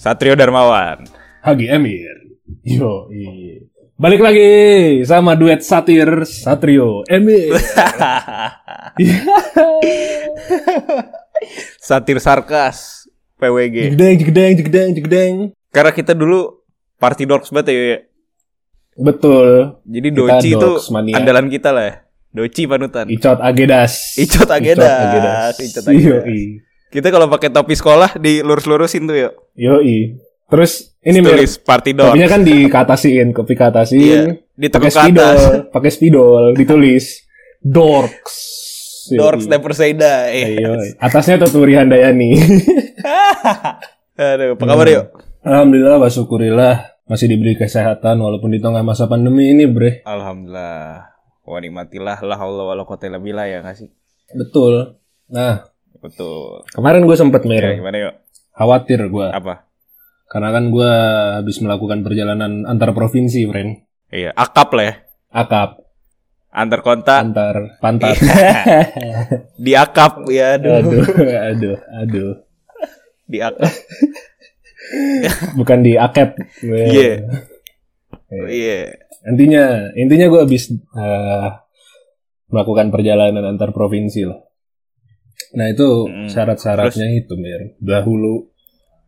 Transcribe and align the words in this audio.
Satrio 0.00 0.32
Darmawan. 0.32 1.04
Hagi 1.44 1.68
Emir. 1.68 2.08
Yo, 2.64 3.04
Balik 4.00 4.24
lagi 4.24 4.48
sama 5.04 5.36
duet 5.36 5.60
satir 5.60 6.24
Satrio 6.24 7.04
Emir. 7.04 7.52
Satir 11.84 12.16
sarkas 12.16 13.04
PWG. 13.36 13.92
Jegdeng, 13.92 14.16
jegdeng, 14.16 14.52
jegdeng, 14.56 14.90
jegdeng. 14.96 15.34
Karena 15.68 15.92
kita 15.92 16.16
dulu 16.16 16.64
party 16.96 17.28
dogs 17.28 17.52
banget 17.52 17.68
ya. 17.68 18.00
Betul. 18.96 19.80
Jadi 19.84 20.08
Doci 20.16 20.48
itu 20.56 20.70
mania. 20.96 21.20
andalan 21.20 21.52
kita 21.52 21.76
lah 21.76 21.84
ya. 21.84 21.94
Doci 22.32 22.64
panutan. 22.64 23.04
Icot 23.04 23.36
Agedas. 23.36 24.16
Icot 24.16 24.48
Agedas. 24.48 25.60
Icot 25.60 25.84
Agedas. 25.84 26.24
Yoi. 26.24 26.69
Kita 26.90 27.06
kalau 27.08 27.30
pakai 27.30 27.48
topi 27.48 27.72
sekolah 27.72 28.18
dilurus-lurusin 28.18 29.06
tuh 29.06 29.16
yuk. 29.16 29.32
Yoi. 29.54 30.18
Terus 30.50 30.98
ini 31.00 31.22
Tulis 31.22 31.62
party 31.62 31.94
dogs. 31.94 32.10
topinya 32.10 32.26
kan 32.26 32.42
dikatasiin, 32.42 33.30
kopi 33.30 33.54
Iya, 33.54 33.60
katasin. 33.62 34.20
ditekuk 34.58 34.82
pakai 34.82 34.90
spidol, 34.92 35.38
pakai 35.70 35.90
spidol, 35.90 36.44
ditulis 36.52 37.04
dorks. 37.62 38.34
Dorks 39.08 39.46
never 39.46 39.70
say 39.70 39.94
die. 39.94 40.58
Yoi. 40.58 40.98
Atasnya 40.98 41.38
Tuturi 41.38 41.78
Handayani. 41.78 42.34
Aduh, 44.20 44.58
apa 44.58 44.64
kabar 44.66 44.86
Hmm. 44.86 44.96
yuk? 44.98 45.06
Alhamdulillah, 45.40 46.10
syukurillah 46.10 46.74
masih 47.06 47.26
diberi 47.26 47.56
kesehatan 47.56 48.18
walaupun 48.18 48.50
di 48.50 48.60
tengah 48.60 48.82
masa 48.82 49.06
pandemi 49.06 49.48
ini, 49.48 49.64
Bre. 49.64 50.02
Alhamdulillah. 50.04 51.08
Wa 51.40 51.58
nikmatilah 51.58 52.18
la 52.20 52.36
haula 52.36 52.66
wala 52.66 52.82
quwata 52.84 53.06
illa 53.06 53.18
billah 53.18 53.46
ya 53.46 53.62
nggak 53.62 53.76
sih? 53.76 53.88
Betul. 54.30 55.00
Nah, 55.30 55.69
Betul. 56.00 56.64
kemarin 56.72 57.04
gue 57.04 57.16
sempet 57.16 57.44
Ya, 57.44 57.48
Mir, 57.48 57.64
gimana 57.76 57.96
yuk? 58.00 58.14
khawatir 58.56 59.04
gue. 59.04 59.26
Apa? 59.28 59.68
Karena 60.30 60.48
kan 60.54 60.72
gue 60.72 60.92
habis 61.42 61.58
melakukan 61.60 62.00
perjalanan 62.06 62.64
antar 62.64 62.94
provinsi, 62.96 63.44
friend. 63.50 63.84
Iya, 64.10 64.30
akap 64.32 64.72
lah 64.72 64.84
ya. 64.86 64.94
Akap, 65.30 65.80
Antar 66.50 66.82
kontak 66.82 67.22
antar 67.22 67.78
pantat. 67.78 68.18
di 69.64 69.78
akap 69.78 70.26
ya 70.26 70.58
aduh. 70.58 70.82
aduh, 70.82 71.02
aduh, 71.46 71.76
aduh. 71.78 72.32
Di 73.30 73.38
akap. 73.38 73.70
Bukan 75.58 75.78
di 75.86 75.94
akep. 75.94 76.34
Iya. 76.66 77.22
Iya. 78.50 78.78
Intinya, 79.30 79.94
intinya 79.94 80.26
gue 80.26 80.40
habis 80.42 80.74
eh, 80.74 81.48
melakukan 82.50 82.90
perjalanan 82.90 83.46
antar 83.46 83.70
provinsi 83.70 84.26
lah. 84.26 84.42
Nah 85.52 85.66
itu 85.66 86.06
Mm. 86.06 86.28
syarat-syaratnya 86.28 87.08
itu, 87.14 87.34
Mir. 87.34 87.74
Dahulu 87.76 88.48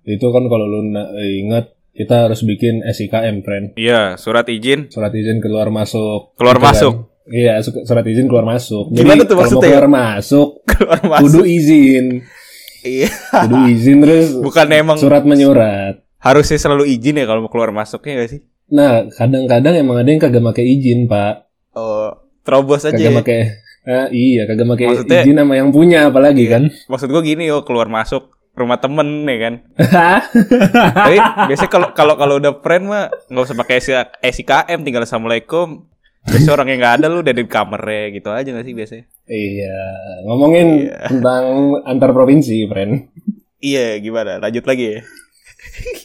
itu 0.05 0.27
kan 0.27 0.45
kalau 0.45 0.67
lu 0.67 0.81
na- 0.89 1.11
ingat 1.15 1.71
kita 1.93 2.27
harus 2.27 2.41
bikin 2.41 2.81
SIKM, 2.83 3.41
friend. 3.41 3.67
Iya, 3.75 4.17
surat 4.17 4.47
izin 4.47 4.89
Surat 4.89 5.13
izin 5.13 5.39
keluar 5.39 5.69
masuk. 5.69 6.33
keluar 6.35 6.57
Gitu 6.57 6.65
kan. 6.65 6.73
masuk. 6.73 6.95
Iya, 7.25 7.55
su- 7.61 7.83
surat 7.83 8.03
izin 8.03 8.27
keluar 8.27 8.43
masuk. 8.45 8.91
Gimana 8.91 9.23
Jadi, 9.23 9.29
tuh 9.29 9.37
maksudnya? 9.37 9.63
keluar 9.69 9.87
masuk, 9.87 10.49
Keluar 10.73 10.99
kudu 10.99 11.13
masuk. 11.39 11.45
izin. 11.45 12.07
Iya. 12.83 13.09
Kudu 13.13 13.57
izin 13.71 13.97
terus 14.01 14.27
Bukan 14.37 14.67
emang 14.69 14.97
surat 14.97 15.23
menyurat. 15.23 16.03
harusnya 16.19 16.55
selalu 16.57 16.87
izin 16.89 17.15
ya 17.17 17.27
kalau 17.27 17.41
mau 17.41 17.51
keluar 17.51 17.71
masuknya 17.71 18.15
gak 18.17 18.31
sih? 18.31 18.41
Nah, 18.69 19.05
kadang-kadang 19.09 19.75
emang 19.77 19.97
ada 19.97 20.09
yang 20.09 20.19
kagak 20.19 20.41
pakai 20.41 20.65
izin, 20.65 21.05
Pak. 21.05 21.51
Oh, 21.73 22.15
terobos 22.41 22.83
aja. 22.83 22.91
Kagak 22.91 23.05
ya. 23.05 23.19
pakai 23.21 23.39
Ah, 23.83 24.07
iya, 24.09 24.47
kagak 24.47 24.63
pakai 24.69 24.87
Maksudnya- 24.89 25.23
izin 25.23 25.37
sama 25.37 25.55
yang 25.55 25.71
punya 25.71 26.07
apalagi 26.07 26.47
kan. 26.47 26.71
Maksud 26.87 27.09
gua 27.09 27.19
gini 27.21 27.45
yo, 27.45 27.63
keluar 27.63 27.87
masuk 27.87 28.31
rumah 28.53 28.77
temen 28.77 29.25
ya 29.25 29.39
kan. 29.41 29.55
Tapi 30.97 31.17
biasanya 31.49 31.67
kalau 31.69 31.89
kalau 31.91 32.15
kalau 32.15 32.35
udah 32.37 32.59
friend 32.59 32.85
mah 32.85 33.11
nggak 33.27 33.43
usah 33.43 33.57
pakai 33.57 33.77
SI- 33.79 34.13
SIKM 34.23 34.81
tinggal 34.81 35.03
assalamualaikum. 35.03 35.89
Biasanya 36.23 36.55
orang 36.55 36.69
yang 36.69 36.79
nggak 36.79 36.95
ada 36.97 37.07
lu 37.09 37.19
udah 37.19 37.35
di 37.35 37.43
kamarnya 37.45 38.05
gitu 38.13 38.31
aja 38.31 38.47
gak 38.49 38.63
sih 38.63 38.73
biasanya? 38.73 39.05
iya, 39.25 39.75
ngomongin 40.23 40.87
Iya. 40.87 40.99
tentang 41.09 41.45
antar 41.83 42.11
provinsi, 42.13 42.63
friend. 42.65 43.11
Iya 43.59 43.99
gimana? 43.99 44.39
Lanjut 44.39 44.63
lagi 44.63 44.85
ya. 44.87 45.01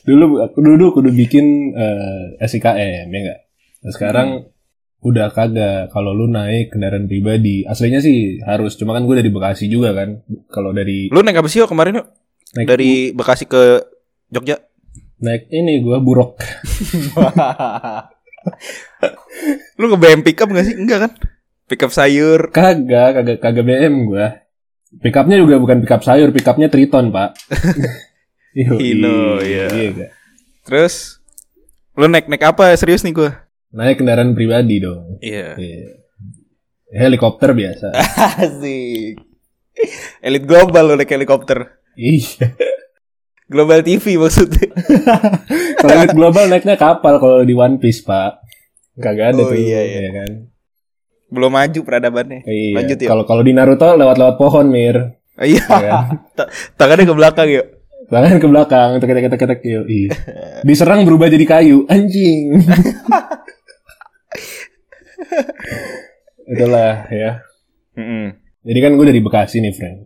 Dulu 0.04 0.42
aku 0.42 0.58
dulu 0.58 0.86
kudu 0.92 1.10
bikin 1.12 1.46
eh, 1.74 2.42
SIKM 2.42 2.74
ya 3.06 3.20
enggak. 3.20 3.40
Nah, 3.78 3.92
sekarang 3.92 4.28
udah 5.02 5.30
kagak 5.30 5.94
kalau 5.94 6.12
lu 6.14 6.26
naik 6.30 6.74
kendaraan 6.74 7.06
pribadi. 7.06 7.64
Aslinya 7.64 8.02
sih 8.02 8.42
harus, 8.44 8.76
cuma 8.76 8.98
kan 8.98 9.06
gue 9.06 9.16
dari 9.22 9.30
Bekasi 9.30 9.70
juga 9.70 9.94
kan. 9.94 10.22
Kalau 10.50 10.74
dari 10.74 11.08
Lu 11.14 11.22
naik 11.22 11.40
apa 11.42 11.48
sih 11.50 11.62
yo 11.62 11.70
kemarin 11.70 12.02
yuk? 12.02 12.08
naik 12.58 12.68
Dari 12.68 12.92
Bekasi 13.14 13.46
ke 13.46 13.84
Jogja? 14.34 14.58
naik 15.18 15.50
ini 15.50 15.82
gue 15.82 15.98
buruk. 15.98 16.38
lu 19.82 19.86
nge 19.90 19.98
BM 19.98 20.22
pickup 20.22 20.50
gak 20.54 20.66
sih? 20.66 20.78
Enggak 20.78 21.10
kan? 21.10 21.12
Pickup 21.68 21.92
sayur. 21.92 22.54
Kagak, 22.54 23.22
kagak 23.22 23.38
kagak 23.42 23.66
BM 23.66 24.08
gue. 24.08 24.28
Pickupnya 25.04 25.36
juga 25.36 25.60
bukan 25.60 25.84
pickup 25.84 26.02
sayur, 26.06 26.32
pickupnya 26.32 26.72
Triton, 26.72 27.12
Pak. 27.12 27.36
Hino, 28.58 29.44
iya. 29.44 29.68
Kak. 29.70 30.10
Terus 30.66 31.20
lu 31.94 32.08
naik 32.08 32.32
naik 32.32 32.46
apa 32.46 32.74
serius 32.80 33.04
nih 33.04 33.14
gua? 33.14 33.47
Naik 33.70 34.00
kendaraan 34.00 34.32
pribadi 34.32 34.80
dong. 34.80 35.20
Iya. 35.20 35.56
Iya. 35.56 36.00
Helikopter 36.90 37.52
biasa. 37.52 37.92
Asik. 38.42 39.20
Elit 40.20 40.44
global 40.44 40.84
lu 40.86 40.96
naik 40.96 41.10
helikopter. 41.10 41.78
iya. 41.94 42.48
Global 43.48 43.80
TV 43.80 44.20
maksudnya. 44.20 44.68
Kalau 45.80 45.94
elit 45.94 46.12
global 46.12 46.48
naiknya 46.48 46.76
kapal 46.76 47.16
kalau 47.16 47.40
di 47.42 47.56
One 47.56 47.80
Piece, 47.80 48.04
Pak. 48.04 48.44
Kagak 48.98 49.32
ada 49.32 49.40
Oh, 49.40 49.52
tuh. 49.52 49.56
iya, 49.56 49.80
iya. 49.80 50.00
ya 50.02 50.12
kan. 50.14 50.30
Belum 51.28 51.48
maju 51.50 51.80
peradabannya. 51.80 52.44
Iya. 52.44 52.76
Lanjut 52.76 52.98
ya. 52.98 53.08
Kalau 53.08 53.24
kalau 53.24 53.44
di 53.44 53.52
Naruto 53.52 53.88
lewat-lewat 53.90 54.36
pohon, 54.36 54.68
Mir. 54.68 55.16
Iya. 55.40 55.64
Ya 55.64 55.80
kan? 55.80 56.06
Ta- 56.36 56.50
Tangannya 56.76 57.08
ke 57.08 57.16
belakang 57.16 57.48
yuk. 57.48 57.68
Tangan 58.08 58.36
ke 58.36 58.48
belakang, 58.48 58.90
tek 58.98 59.10
tek 59.10 59.28
tek 59.30 59.40
tek 59.40 59.62
yuk. 59.64 59.86
Diserang 60.64 61.08
berubah 61.08 61.28
jadi 61.28 61.46
kayu, 61.46 61.88
anjing. 61.88 62.60
Itulah 66.54 67.08
ya. 67.12 67.32
Mm-mm. 67.98 68.26
Jadi 68.68 68.80
kan 68.84 68.92
gue 68.96 69.06
dari 69.08 69.22
Bekasi 69.24 69.58
nih, 69.60 69.74
friend. 69.74 70.00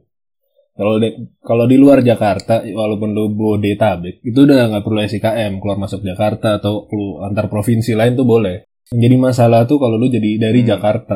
Kalau 0.72 0.98
di, 0.98 1.10
kalau 1.44 1.66
di 1.68 1.78
luar 1.78 2.00
Jakarta, 2.02 2.64
walaupun 2.64 3.12
lu 3.12 3.36
Bodetabek, 3.36 4.24
itu 4.24 4.48
udah 4.48 4.72
nggak 4.72 4.84
perlu 4.86 5.04
SIKM 5.04 5.60
keluar 5.60 5.78
masuk 5.78 6.02
Jakarta 6.02 6.58
atau 6.58 6.88
lu 6.90 7.20
antar 7.22 7.52
provinsi 7.52 7.94
lain 7.94 8.16
tuh 8.16 8.26
boleh. 8.26 8.66
Yang 8.90 9.02
jadi 9.06 9.16
masalah 9.20 9.62
tuh 9.68 9.78
kalau 9.78 10.00
lu 10.00 10.08
jadi 10.08 10.40
dari 10.40 10.64
Hmm. 10.64 10.70
Jakarta, 10.74 11.16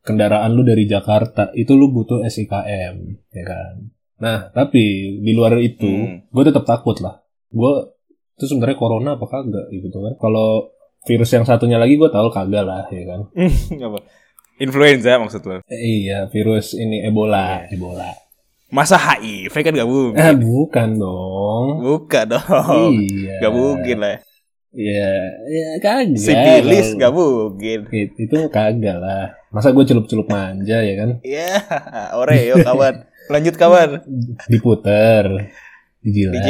kendaraan 0.00 0.50
lu 0.56 0.64
dari 0.64 0.88
Jakarta, 0.88 1.52
itu 1.52 1.76
lu 1.76 1.92
butuh 1.92 2.24
SIKM, 2.24 2.96
ya 3.30 3.44
kan. 3.44 3.74
Nah, 4.16 4.48
tapi 4.48 5.16
di 5.20 5.32
luar 5.36 5.60
itu, 5.60 5.86
Hmm. 5.86 6.26
gue 6.32 6.42
tetap 6.42 6.64
takut 6.64 6.96
lah. 7.04 7.20
Gue 7.52 7.92
itu 8.36 8.44
sebenarnya 8.48 8.76
corona 8.80 9.10
apa 9.16 9.26
kagak 9.28 9.70
gitu 9.72 9.96
kan. 9.96 10.16
Kalau 10.16 10.75
virus 11.06 11.30
yang 11.30 11.46
satunya 11.46 11.78
lagi 11.78 11.94
gue 11.94 12.10
tahu 12.10 12.28
kagak 12.28 12.66
lah, 12.66 12.84
ya 12.90 13.04
kan. 13.06 13.20
Apa? 13.86 13.98
Influenza 14.56 15.20
maksud 15.20 15.42
lu. 15.44 15.56
Eh, 15.68 15.80
iya, 16.02 16.26
virus 16.26 16.72
ini 16.72 17.04
Ebola, 17.04 17.68
Ebola. 17.70 18.10
Masa 18.66 18.98
HIV 18.98 19.54
kan 19.54 19.72
gak 19.72 19.86
mungkin. 19.86 20.18
Ah, 20.18 20.34
bukan 20.34 20.88
dong. 20.98 21.66
Bukan 21.86 22.24
dong. 22.26 22.92
Iya. 22.98 23.38
Gak 23.38 23.52
mungkin 23.54 23.96
lah. 24.02 24.16
Iya, 24.74 25.12
ya 25.46 25.68
kagak. 25.78 26.18
Sipilis 26.18 26.88
gak 26.98 27.14
mungkin. 27.14 27.86
It- 27.94 28.18
Itu 28.18 28.50
kagak 28.50 28.98
lah. 28.98 29.38
Masa 29.54 29.70
gue 29.70 29.84
celup-celup 29.86 30.26
manja 30.26 30.82
ya 30.82 30.94
kan? 30.98 31.10
Iya. 31.22 31.52
Oreo 32.20 32.58
kawan. 32.58 33.06
Lanjut 33.30 33.54
kawan. 33.54 34.02
Diputer, 34.50 35.46
dijilat. 36.00 36.42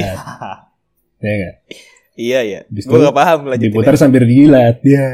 Ya 1.20 1.32
nggak? 1.36 1.54
Iya 2.16 2.40
iya. 2.42 2.60
Habis 2.64 2.84
Gue 2.88 3.04
gak 3.04 3.16
paham 3.16 3.40
lanjutin. 3.52 3.76
Diputer 3.76 3.94
sambil 4.00 4.24
dijilat. 4.24 4.80
Ya. 4.80 5.06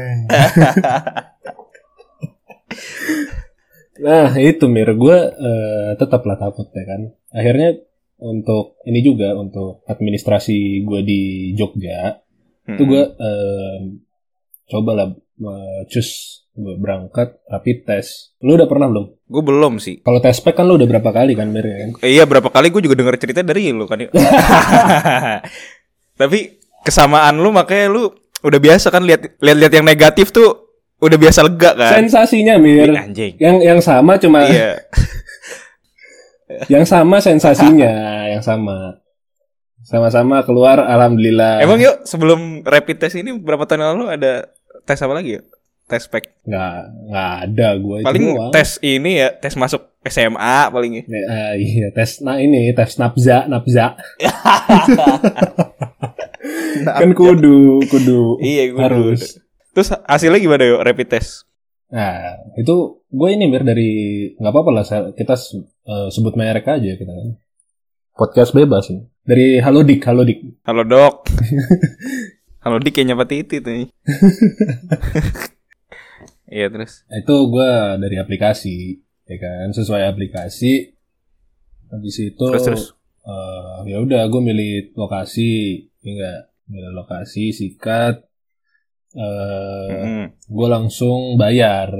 nah 4.03 4.35
itu 4.35 4.65
mir 4.71 4.89
gue 4.95 5.17
eh, 5.29 5.91
tetaplah 5.99 6.39
takut 6.39 6.71
ya 6.71 6.83
kan. 6.87 7.01
Akhirnya 7.35 7.83
untuk 8.23 8.79
ini 8.87 9.03
juga 9.03 9.35
untuk 9.35 9.83
administrasi 9.85 10.87
gue 10.87 11.01
di 11.03 11.21
Jogja 11.53 12.23
Hmm. 12.63 12.79
itu 12.79 12.87
gue 12.87 13.03
eh, 13.03 13.79
coba 14.71 14.91
lah 14.95 15.07
eh, 15.11 15.81
cus 15.91 16.09
gue 16.55 16.79
berangkat 16.79 17.43
rapid 17.51 17.77
test. 17.83 18.39
Lu 18.39 18.55
udah 18.55 18.71
pernah 18.71 18.87
belum? 18.87 19.19
Gue 19.27 19.43
belum 19.43 19.83
sih. 19.83 19.99
Kalau 19.99 20.23
tes 20.23 20.39
pack 20.39 20.55
kan 20.55 20.71
lu 20.71 20.79
udah 20.79 20.87
berapa 20.87 21.11
kali 21.11 21.35
kan 21.35 21.51
mir 21.51 21.67
ya 21.67 21.77
kan? 21.83 21.89
Iya 21.99 22.23
berapa 22.23 22.47
kali 22.47 22.71
gue 22.71 22.87
juga 22.87 22.95
denger 22.95 23.19
cerita 23.19 23.43
dari 23.43 23.75
lu 23.75 23.83
kan. 23.83 23.99
Tapi 26.23 26.39
kesamaan 26.83 27.39
lu 27.39 27.49
makanya 27.49 27.87
lu 27.89 28.11
udah 28.43 28.59
biasa 28.59 28.91
kan 28.91 29.07
lihat 29.07 29.39
lihat 29.39 29.71
yang 29.71 29.87
negatif 29.87 30.35
tuh 30.35 30.63
udah 31.03 31.17
biasa 31.19 31.39
lega 31.43 31.71
kan. 31.75 31.99
Sensasinya 31.99 32.55
mir. 32.55 32.87
Ih, 32.87 32.95
anjing. 32.95 33.33
Yang 33.35 33.55
yang 33.63 33.79
sama 33.83 34.15
cuma 34.19 34.47
Iya. 34.47 34.79
yang 36.73 36.85
sama 36.87 37.19
sensasinya, 37.19 38.23
yang 38.29 38.43
sama. 38.43 39.03
Sama-sama 39.83 40.39
keluar 40.47 40.79
alhamdulillah. 40.79 41.59
Emang 41.59 41.75
yuk 41.83 42.07
sebelum 42.07 42.63
rapid 42.63 43.03
test 43.03 43.19
ini 43.19 43.35
berapa 43.35 43.67
tahun 43.67 43.83
lalu 43.93 44.15
ada 44.15 44.47
tes 44.87 44.99
apa 45.03 45.11
lagi 45.11 45.39
ya? 45.39 45.41
Tes 45.91 46.07
spek. 46.07 46.39
Nggak, 46.47 46.75
nggak 47.11 47.31
ada 47.43 47.67
gue 47.75 47.97
Paling 48.07 48.25
tes 48.55 48.79
ini 48.79 49.19
ya, 49.19 49.35
tes 49.35 49.59
masuk 49.59 49.83
SMA 50.07 50.71
paling 50.71 50.91
ya. 50.97 51.03
Uh, 51.03 51.53
iya, 51.59 51.87
tes 51.91 52.23
nah 52.23 52.39
ini 52.39 52.71
tes 52.71 52.95
nafza, 52.95 53.43
nafza. 56.81 57.01
kan 57.05 57.11
kudu, 57.13 57.83
kudu. 57.85 58.41
Iya, 58.41 58.73
kudu. 58.73 58.81
Harus. 58.81 59.37
Terus 59.73 59.89
hasilnya 60.05 60.39
gimana 60.41 60.63
yuk 60.69 60.81
rapid 60.85 61.07
test? 61.17 61.45
Nah, 61.93 62.41
itu 62.57 63.05
gue 63.05 63.29
ini 63.29 63.45
mir 63.45 63.61
dari 63.61 63.91
nggak 64.37 64.53
apa-apa 64.53 64.69
lah 64.73 64.85
kita 65.13 65.37
uh, 65.85 66.09
sebut 66.09 66.33
merek 66.33 66.65
aja 66.65 66.97
kita 66.97 67.09
kan. 67.09 67.37
Podcast 68.13 68.53
bebas 68.53 68.89
nih. 68.89 69.05
Dari 69.25 69.47
Halo 69.61 69.81
Dik, 69.81 70.01
Halo 70.05 70.21
Dik. 70.25 70.61
Halo 70.65 70.85
Dok. 70.85 71.29
Halo 72.65 72.77
Dik 72.81 72.93
kayaknya 72.93 73.17
pati 73.17 73.45
itu 73.45 73.61
tuh. 73.61 73.73
Iya 76.53 76.69
terus. 76.69 77.01
Itu 77.09 77.49
gue 77.49 77.71
dari 77.97 78.21
aplikasi, 78.21 79.01
ya 79.25 79.37
kan, 79.41 79.73
sesuai 79.73 80.05
aplikasi. 80.05 80.93
Habis 81.89 82.15
itu, 82.21 82.45
terus, 82.45 82.61
terus. 82.61 82.83
Uh, 83.25 83.81
ya 83.89 83.97
udah 83.97 84.29
gue 84.29 84.37
milih 84.37 84.93
lokasi, 84.93 85.81
enggak 86.05 86.52
milih 86.67 86.93
lokasi, 86.95 87.51
sikat. 87.51 88.23
Uh, 89.13 89.89
mm 89.89 89.99
-hmm. 90.01 90.25
Gue 90.49 90.67
langsung 90.69 91.37
bayar, 91.37 91.93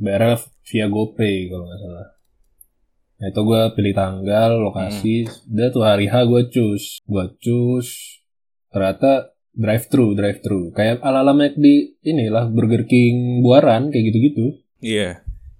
bayar 0.00 0.40
via 0.66 0.86
GoPay 0.88 1.52
kalau 1.52 1.64
nggak 1.68 1.80
salah. 1.80 2.08
Nah 3.16 3.26
itu 3.32 3.40
gue 3.48 3.62
pilih 3.72 3.94
tanggal, 3.96 4.50
lokasi, 4.60 5.24
hmm. 5.24 5.56
udah 5.56 5.68
tuh 5.72 5.84
hari 5.88 6.06
H 6.12 6.14
gue 6.28 6.42
cus, 6.52 7.00
gue 7.00 7.24
cus, 7.40 7.88
ternyata 8.68 9.32
drive 9.56 9.88
thru, 9.88 10.12
drive 10.12 10.44
thru, 10.44 10.68
kayak 10.76 11.00
ala 11.00 11.24
ala 11.24 11.32
di 11.56 11.96
inilah 12.04 12.52
Burger 12.52 12.84
King 12.84 13.40
buaran 13.40 13.88
kayak 13.88 14.04
gitu 14.12 14.18
gitu. 14.20 14.46
Iya. 14.84 15.00
Yeah. 15.00 15.14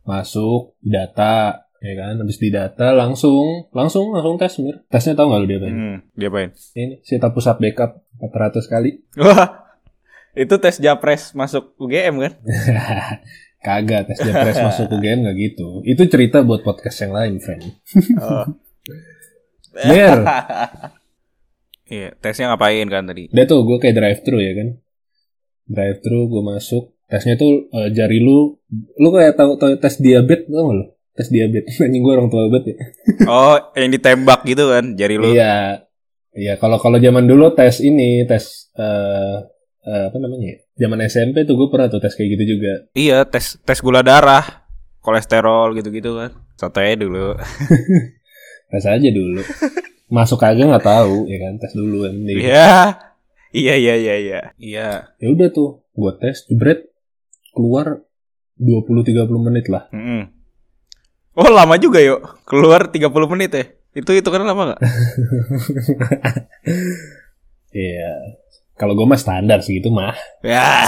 Masuk 0.04 0.76
data, 0.84 1.65
ya 1.82 1.94
kan, 1.96 2.14
habis 2.20 2.38
di 2.40 2.48
data 2.48 2.96
langsung, 2.96 3.68
langsung 3.72 4.12
langsung 4.12 4.36
tes 4.40 4.56
mir. 4.60 4.84
Tesnya 4.88 5.16
tau 5.16 5.32
gak 5.32 5.40
lu 5.42 5.46
dia? 5.48 5.58
Hmm, 5.62 5.96
dia 6.16 6.28
apain? 6.28 6.50
Ini 6.76 7.00
si 7.04 7.16
pusat 7.18 7.56
backup 7.60 8.04
400 8.20 8.72
kali. 8.72 8.90
Wah, 9.20 9.66
itu 10.36 10.54
tes 10.60 10.76
japres 10.80 11.32
masuk 11.32 11.76
UGM 11.80 12.14
kan? 12.20 12.32
Kagak 13.66 14.06
tes 14.06 14.22
Japres 14.22 14.62
masuk 14.62 14.86
UGM 14.94 15.26
gak 15.26 15.36
gitu. 15.42 15.82
Itu 15.82 16.06
cerita 16.06 16.46
buat 16.46 16.62
podcast 16.62 17.02
yang 17.02 17.12
lain, 17.18 17.42
friend. 17.42 17.66
Oh. 18.22 18.46
Mir. 19.90 20.22
Iya, 21.86 22.18
tesnya 22.18 22.50
ngapain 22.50 22.90
kan 22.90 23.06
tadi? 23.06 23.30
Dia 23.30 23.46
tuh 23.46 23.62
gue 23.62 23.78
kayak 23.78 23.94
drive 23.94 24.20
thru 24.26 24.42
ya 24.42 24.58
kan. 24.58 24.74
Drive 25.70 26.02
thru 26.02 26.26
gue 26.26 26.42
masuk. 26.42 26.98
Tesnya 27.06 27.38
tuh 27.38 27.70
uh, 27.70 27.86
jari 27.94 28.18
lu, 28.18 28.58
lu 28.98 29.08
kayak 29.14 29.38
tahu 29.38 29.54
tahu 29.54 29.78
tes 29.78 30.02
diabetes 30.02 30.50
tau 30.50 30.66
gak 30.66 30.76
lu? 30.82 30.86
Tes 31.16 31.32
diabetes. 31.32 31.80
Anjing 31.84 32.04
gue 32.04 32.12
orang 32.12 32.28
tua 32.28 32.46
banget 32.52 32.76
ya. 32.76 32.76
oh, 33.26 33.56
yang 33.72 33.90
ditembak 33.90 34.44
gitu 34.44 34.68
kan 34.68 34.94
jari 34.94 35.16
lu. 35.16 35.32
Iya. 35.32 35.82
Iya, 36.36 36.60
kalau 36.60 36.76
kalau 36.76 37.00
zaman 37.00 37.24
dulu 37.24 37.56
tes 37.56 37.80
ini, 37.80 38.28
tes 38.28 38.68
uh, 38.76 39.40
uh, 39.88 40.04
apa 40.12 40.16
namanya 40.20 40.52
ya? 40.52 40.58
Zaman 40.84 41.00
SMP 41.08 41.48
tuh 41.48 41.56
gue 41.56 41.72
pernah 41.72 41.88
tuh 41.88 41.96
tes 41.96 42.12
kayak 42.12 42.36
gitu 42.36 42.60
juga. 42.60 42.92
Iya, 42.92 43.24
tes 43.24 43.56
tes 43.64 43.80
gula 43.80 44.04
darah, 44.04 44.68
kolesterol 45.00 45.72
gitu-gitu 45.80 46.12
kan. 46.20 46.36
Satu 46.60 46.84
aja 46.84 46.92
dulu. 46.92 47.40
tes 48.76 48.84
aja 48.84 49.08
dulu. 49.08 49.40
Masuk 50.12 50.44
aja 50.44 50.60
nggak 50.60 50.84
tahu 50.84 51.24
ya 51.32 51.40
kan, 51.40 51.56
tes 51.56 51.72
dulu 51.72 52.04
kan. 52.04 52.14
Iya. 52.28 52.70
Iya 53.56 53.74
iya 53.80 53.94
iya 53.96 54.14
iya. 54.20 54.40
Iya. 54.60 54.88
Ya 55.16 55.28
udah 55.32 55.48
tuh, 55.48 55.88
gue 55.96 56.12
tes 56.20 56.44
jebret 56.52 56.92
keluar 57.56 58.04
20 58.60 59.08
30 59.08 59.24
menit 59.40 59.72
lah. 59.72 59.88
Mm 59.88 60.04
-hmm. 60.04 60.20
Oh, 61.36 61.52
lama 61.52 61.76
juga 61.76 62.00
yuk. 62.00 62.40
Keluar 62.48 62.88
30 62.88 63.12
menit 63.28 63.50
ya. 63.52 63.64
Itu 63.92 64.12
itu 64.16 64.28
kan 64.28 64.40
lama 64.44 64.76
gak? 64.76 64.80
Iya. 67.76 68.40
Kalau 68.76 68.96
gue 68.96 69.04
mah 69.04 69.20
standar 69.20 69.60
segitu 69.60 69.92
mah. 69.92 70.16
Ya. 70.40 70.64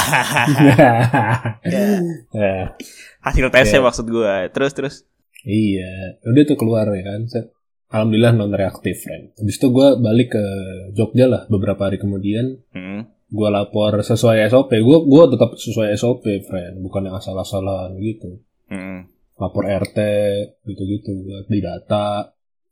ya. 2.33 2.73
Hasil 3.21 3.53
tesnya 3.53 3.81
ya. 3.81 3.85
maksud 3.85 4.09
gue. 4.09 4.35
Terus 4.53 4.73
terus. 4.73 4.95
Iya. 5.45 6.17
Udah 6.25 6.43
tuh 6.49 6.57
keluar 6.57 6.89
ya 6.97 7.05
kan. 7.05 7.29
Alhamdulillah 7.89 8.33
non 8.37 8.53
reaktif, 8.53 9.05
friend. 9.05 9.37
Habis 9.37 9.57
itu 9.57 9.69
gue 9.73 9.89
balik 10.01 10.37
ke 10.37 10.45
Jogja 10.93 11.29
lah 11.29 11.45
beberapa 11.49 11.89
hari 11.89 12.01
kemudian. 12.01 12.61
Hmm. 12.73 13.09
Gue 13.29 13.49
lapor 13.53 14.01
sesuai 14.01 14.49
SOP. 14.49 14.73
Gue 14.81 14.99
gue 15.05 15.25
tetap 15.33 15.57
sesuai 15.57 15.93
SOP, 15.97 16.25
friend. 16.45 16.81
Bukan 16.81 17.09
yang 17.09 17.17
asal-asalan 17.17 17.97
gitu. 18.01 18.41
Hmm. 18.69 19.09
Lapor 19.39 19.65
RT 19.65 19.99
gitu-gitu. 20.67 21.47
Di 21.47 21.59
data 21.63 22.27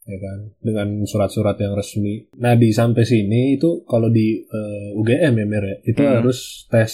ya 0.07 0.19
kan 0.23 0.39
dengan 0.63 0.89
surat-surat 1.03 1.59
yang 1.59 1.75
resmi. 1.75 2.31
Nah 2.39 2.55
di 2.55 2.71
sampai 2.71 3.03
sini 3.03 3.59
itu 3.59 3.83
kalau 3.91 4.07
di 4.07 4.39
uh, 4.39 4.95
eh, 4.95 4.99
UGM 4.99 5.35
ya 5.35 5.47
Mer 5.47 5.65
ya, 5.67 5.77
itu 5.83 6.03
hmm. 6.03 6.15
harus 6.23 6.39
tes 6.71 6.93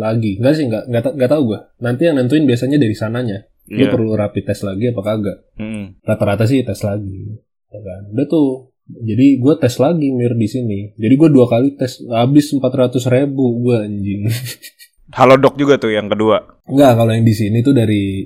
lagi. 0.00 0.40
Enggak 0.40 0.54
sih 0.56 0.64
enggak 0.66 0.84
enggak, 0.88 1.12
enggak 1.12 1.30
tahu 1.30 1.42
gue. 1.52 1.60
Nanti 1.84 2.02
yang 2.08 2.16
nentuin 2.16 2.48
biasanya 2.48 2.80
dari 2.80 2.96
sananya. 2.96 3.38
Yeah. 3.68 3.88
Lu 3.88 3.96
perlu 3.96 4.12
rapid 4.16 4.44
tes 4.48 4.60
lagi 4.64 4.84
apa 4.92 5.02
kagak? 5.04 5.38
Hmm. 5.60 6.00
Rata-rata 6.00 6.44
sih 6.48 6.64
tes 6.64 6.80
lagi. 6.80 7.36
Ya 7.68 7.80
kan. 7.84 8.02
Udah 8.16 8.26
tuh. 8.26 8.72
Jadi 8.84 9.40
gue 9.40 9.54
tes 9.56 9.74
lagi 9.80 10.08
Mir 10.12 10.36
di 10.36 10.48
sini. 10.48 10.92
Jadi 10.96 11.14
gue 11.16 11.28
dua 11.32 11.48
kali 11.48 11.72
tes 11.76 12.04
habis 12.12 12.52
empat 12.52 12.72
ratus 12.72 13.08
ribu 13.08 13.60
gue 13.64 13.76
anjing. 13.80 14.28
Halo 15.16 15.36
dok 15.36 15.60
juga 15.60 15.76
tuh 15.76 15.92
yang 15.92 16.08
kedua. 16.08 16.64
Enggak, 16.64 16.96
kalau 16.96 17.12
yang 17.12 17.28
di 17.28 17.36
sini 17.36 17.60
tuh 17.60 17.76
dari 17.76 18.24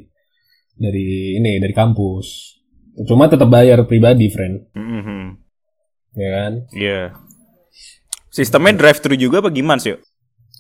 dari 0.79 1.35
ini 1.37 1.59
dari 1.59 1.75
kampus. 1.75 2.59
Cuma 3.07 3.31
tetap 3.31 3.47
bayar 3.51 3.83
pribadi, 3.87 4.27
friend. 4.31 4.75
Mm-hmm. 4.75 5.25
Ya 6.19 6.29
kan? 6.35 6.53
Iya. 6.75 6.91
Yeah. 6.91 7.07
Sistemnya 8.31 8.75
drive 8.75 8.99
thru 9.03 9.15
juga 9.15 9.43
apa 9.43 9.51
gimana 9.51 9.79
sih? 9.83 9.99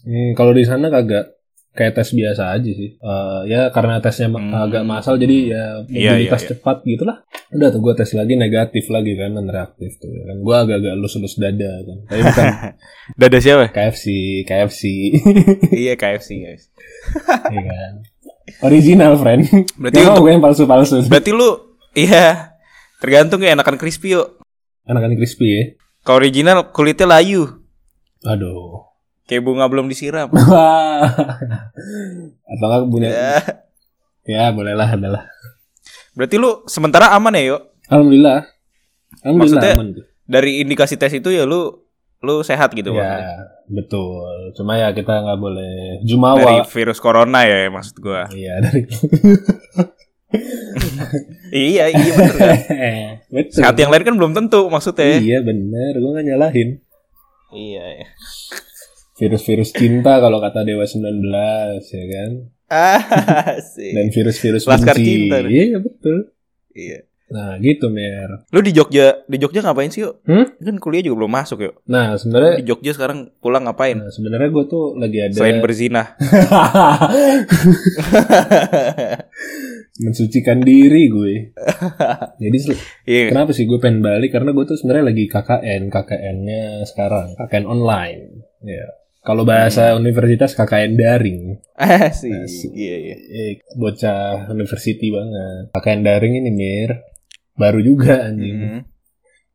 Hmm, 0.06 0.30
kalau 0.38 0.54
di 0.54 0.62
sana 0.62 0.90
kagak 0.90 1.38
kayak 1.78 1.94
tes 1.94 2.10
biasa 2.10 2.58
aja 2.58 2.70
sih. 2.74 2.98
Uh, 2.98 3.46
ya 3.46 3.70
karena 3.70 4.02
tesnya 4.02 4.34
hmm. 4.34 4.50
agak 4.50 4.82
masal 4.82 5.14
jadi 5.14 5.36
ya 5.46 5.46
iya, 5.54 5.62
mobilitas 5.86 5.94
yeah, 5.94 6.16
yeah, 6.18 6.30
yeah. 6.34 6.50
cepat 6.50 6.76
gitulah. 6.82 7.16
Udah 7.54 7.68
tuh 7.70 7.80
gue 7.80 7.94
tes 7.94 8.10
lagi 8.18 8.34
negatif 8.34 8.84
lagi 8.90 9.12
kan 9.14 9.30
non 9.30 9.46
reaktif 9.46 9.94
tuh 10.02 10.10
ya 10.10 10.22
kan. 10.26 10.36
Gue 10.42 10.56
agak-agak 10.58 10.94
lulus-lulus 10.98 11.38
dada 11.38 11.72
kan. 11.86 11.98
Tapi 12.10 12.20
bukan 12.26 12.46
dada 13.20 13.38
siapa? 13.38 13.64
KFC, 13.70 14.06
KFC. 14.42 14.82
iya 15.86 15.94
KFC 15.94 16.28
guys. 16.42 16.62
iya 17.54 17.62
kan. 17.62 17.92
Original 18.64 19.12
friend. 19.20 19.46
Berarti 19.80 20.00
lu, 20.02 20.12
gue 20.20 20.30
yang 20.32 20.42
palsu-palsu. 20.42 21.04
Berarti 21.06 21.30
lu 21.32 21.48
Iya. 21.96 22.52
Tergantung 22.98 23.42
ya 23.42 23.54
enakan 23.54 23.78
crispy 23.78 24.14
yuk. 24.14 24.42
Enakan 24.86 25.14
crispy 25.14 25.46
ya. 25.46 25.62
Kalau 26.02 26.18
original 26.22 26.72
kulitnya 26.74 27.06
layu. 27.06 27.62
Aduh. 28.26 28.88
Kayak 29.28 29.44
bunga 29.44 29.68
belum 29.68 29.92
disiram. 29.92 30.32
Atau 32.48 32.64
enggak 32.64 32.82
punya. 32.88 33.08
Ya. 33.12 33.36
ya, 34.24 34.44
bolehlah 34.56 34.88
adalah. 34.88 35.28
Berarti 36.16 36.40
lu 36.40 36.64
sementara 36.64 37.12
aman 37.12 37.36
ya, 37.36 37.54
yuk? 37.54 37.62
Alhamdulillah. 37.92 38.48
Alhamdulillah 39.20 39.60
Maksudnya, 39.60 39.74
aman. 39.76 39.88
Dari 40.28 40.64
indikasi 40.64 40.96
tes 40.96 41.12
itu 41.12 41.28
ya 41.28 41.44
lu 41.44 41.87
lu 42.18 42.42
sehat 42.42 42.74
gitu 42.74 42.90
ya, 42.90 42.98
maksudnya. 42.98 43.36
betul. 43.70 44.30
Cuma 44.58 44.74
ya 44.74 44.90
kita 44.90 45.22
nggak 45.22 45.38
boleh 45.38 46.02
jumawa. 46.02 46.42
Dari 46.42 46.66
virus 46.66 46.98
corona 46.98 47.46
ya 47.46 47.70
maksud 47.70 47.96
gua. 48.02 48.26
Iya, 48.34 48.58
dari 48.58 48.82
iya 51.52 51.88
iya 51.88 52.12
bener 52.12 52.36
kan 52.36 52.56
Betul. 53.34 53.56
Sehat 53.64 53.74
yang 53.80 53.88
lain 53.88 54.04
kan 54.04 54.14
belum 54.20 54.32
tentu 54.36 54.68
maksudnya 54.68 55.16
Iya 55.20 55.40
bener 55.40 55.92
Gue 55.96 56.10
gak 56.12 56.26
nyalahin 56.28 56.68
Iya 57.48 57.84
ya. 58.04 58.06
Virus-virus 59.16 59.72
cinta 59.72 60.20
kalau 60.20 60.38
kata 60.38 60.68
Dewa 60.68 60.84
19 60.84 61.24
ya 61.80 62.04
kan 62.12 62.30
ah, 62.68 63.00
Dan 63.96 64.06
virus-virus 64.12 64.68
Laskar 64.68 64.96
benci 65.00 65.08
cinta 65.08 65.36
Iya 65.48 65.80
betul 65.80 66.36
Iya 66.76 67.07
Nah 67.28 67.60
gitu 67.60 67.92
Mer 67.92 68.48
Lu 68.48 68.64
di 68.64 68.72
Jogja 68.72 69.20
Di 69.28 69.36
Jogja 69.36 69.60
ngapain 69.60 69.92
sih 69.92 70.00
yuk? 70.00 70.24
Hmm? 70.24 70.48
Kan 70.56 70.80
kuliah 70.80 71.04
juga 71.04 71.24
belum 71.24 71.32
masuk 71.32 71.58
yuk 71.60 71.74
Nah 71.84 72.16
sebenarnya 72.16 72.64
Di 72.64 72.64
Jogja 72.64 72.96
sekarang 72.96 73.28
pulang 73.44 73.68
ngapain? 73.68 74.00
Nah 74.00 74.08
sebenarnya 74.08 74.48
gue 74.48 74.64
tuh 74.64 74.96
lagi 74.96 75.18
ada 75.20 75.36
Selain 75.36 75.60
berzina 75.60 76.16
Mensucikan 80.08 80.64
diri 80.64 81.12
gue 81.12 81.52
Jadi 82.40 82.58
yeah. 83.10 83.28
Kenapa 83.28 83.52
sih 83.52 83.68
gue 83.68 83.76
pengen 83.76 84.00
balik 84.00 84.32
Karena 84.32 84.56
gue 84.56 84.64
tuh 84.64 84.80
sebenarnya 84.80 85.12
lagi 85.12 85.24
KKN 85.28 85.92
KKN-nya 85.92 86.88
sekarang 86.88 87.36
KKN 87.36 87.64
online 87.68 88.20
Ya 88.64 88.72
yeah. 88.72 88.90
Kalau 89.28 89.44
bahasa 89.44 89.92
hmm. 89.92 90.00
universitas 90.00 90.56
KKN 90.56 90.92
daring. 90.96 91.40
Ah 91.78 92.10
sih. 92.10 92.32
Iya 92.74 92.96
iya. 92.96 93.16
Eh, 93.28 93.52
bocah 93.76 94.50
university 94.50 95.12
banget. 95.12 95.70
KKN 95.70 96.00
daring 96.00 96.34
ini 96.40 96.50
mir 96.50 96.90
baru 97.58 97.80
juga 97.82 98.30
anjing. 98.30 98.56
Mm 98.56 98.68
-hmm. 98.70 98.80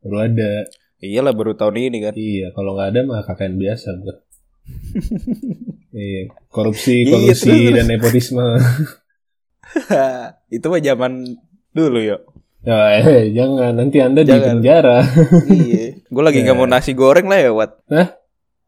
Baru 0.03 0.17
ada. 0.19 0.51
Iyalah 0.99 1.33
baru 1.35 1.51
tahun 1.55 1.75
ini 1.79 1.97
kan. 1.99 2.13
Iya, 2.15 2.51
kalau 2.51 2.75
nggak 2.75 2.89
ada 2.95 2.99
mah 3.03 3.23
KKN 3.23 3.55
biasa, 3.59 3.87
Bro. 3.99 4.13
iya, 5.95 6.21
korupsi, 6.47 7.03
Iya, 7.03 7.11
kolusi 7.11 7.51
terus. 7.51 7.75
dan 7.75 7.85
nepotisme. 7.87 8.43
itu 10.55 10.65
mah 10.67 10.79
zaman 10.79 11.11
dulu 11.71 11.99
yuk. 11.99 12.21
Ya, 12.63 13.03
eh, 13.03 13.27
jangan 13.35 13.75
nanti 13.75 13.99
Anda 13.99 14.23
di 14.23 14.31
Jangan. 14.31 14.63
penjara. 14.63 15.03
iya. 15.51 15.99
Gue 16.07 16.23
lagi 16.23 16.39
nggak 16.39 16.55
mau 16.55 16.63
nasi 16.71 16.95
goreng 16.95 17.27
lah 17.27 17.39
ya, 17.43 17.51
Wat. 17.51 17.83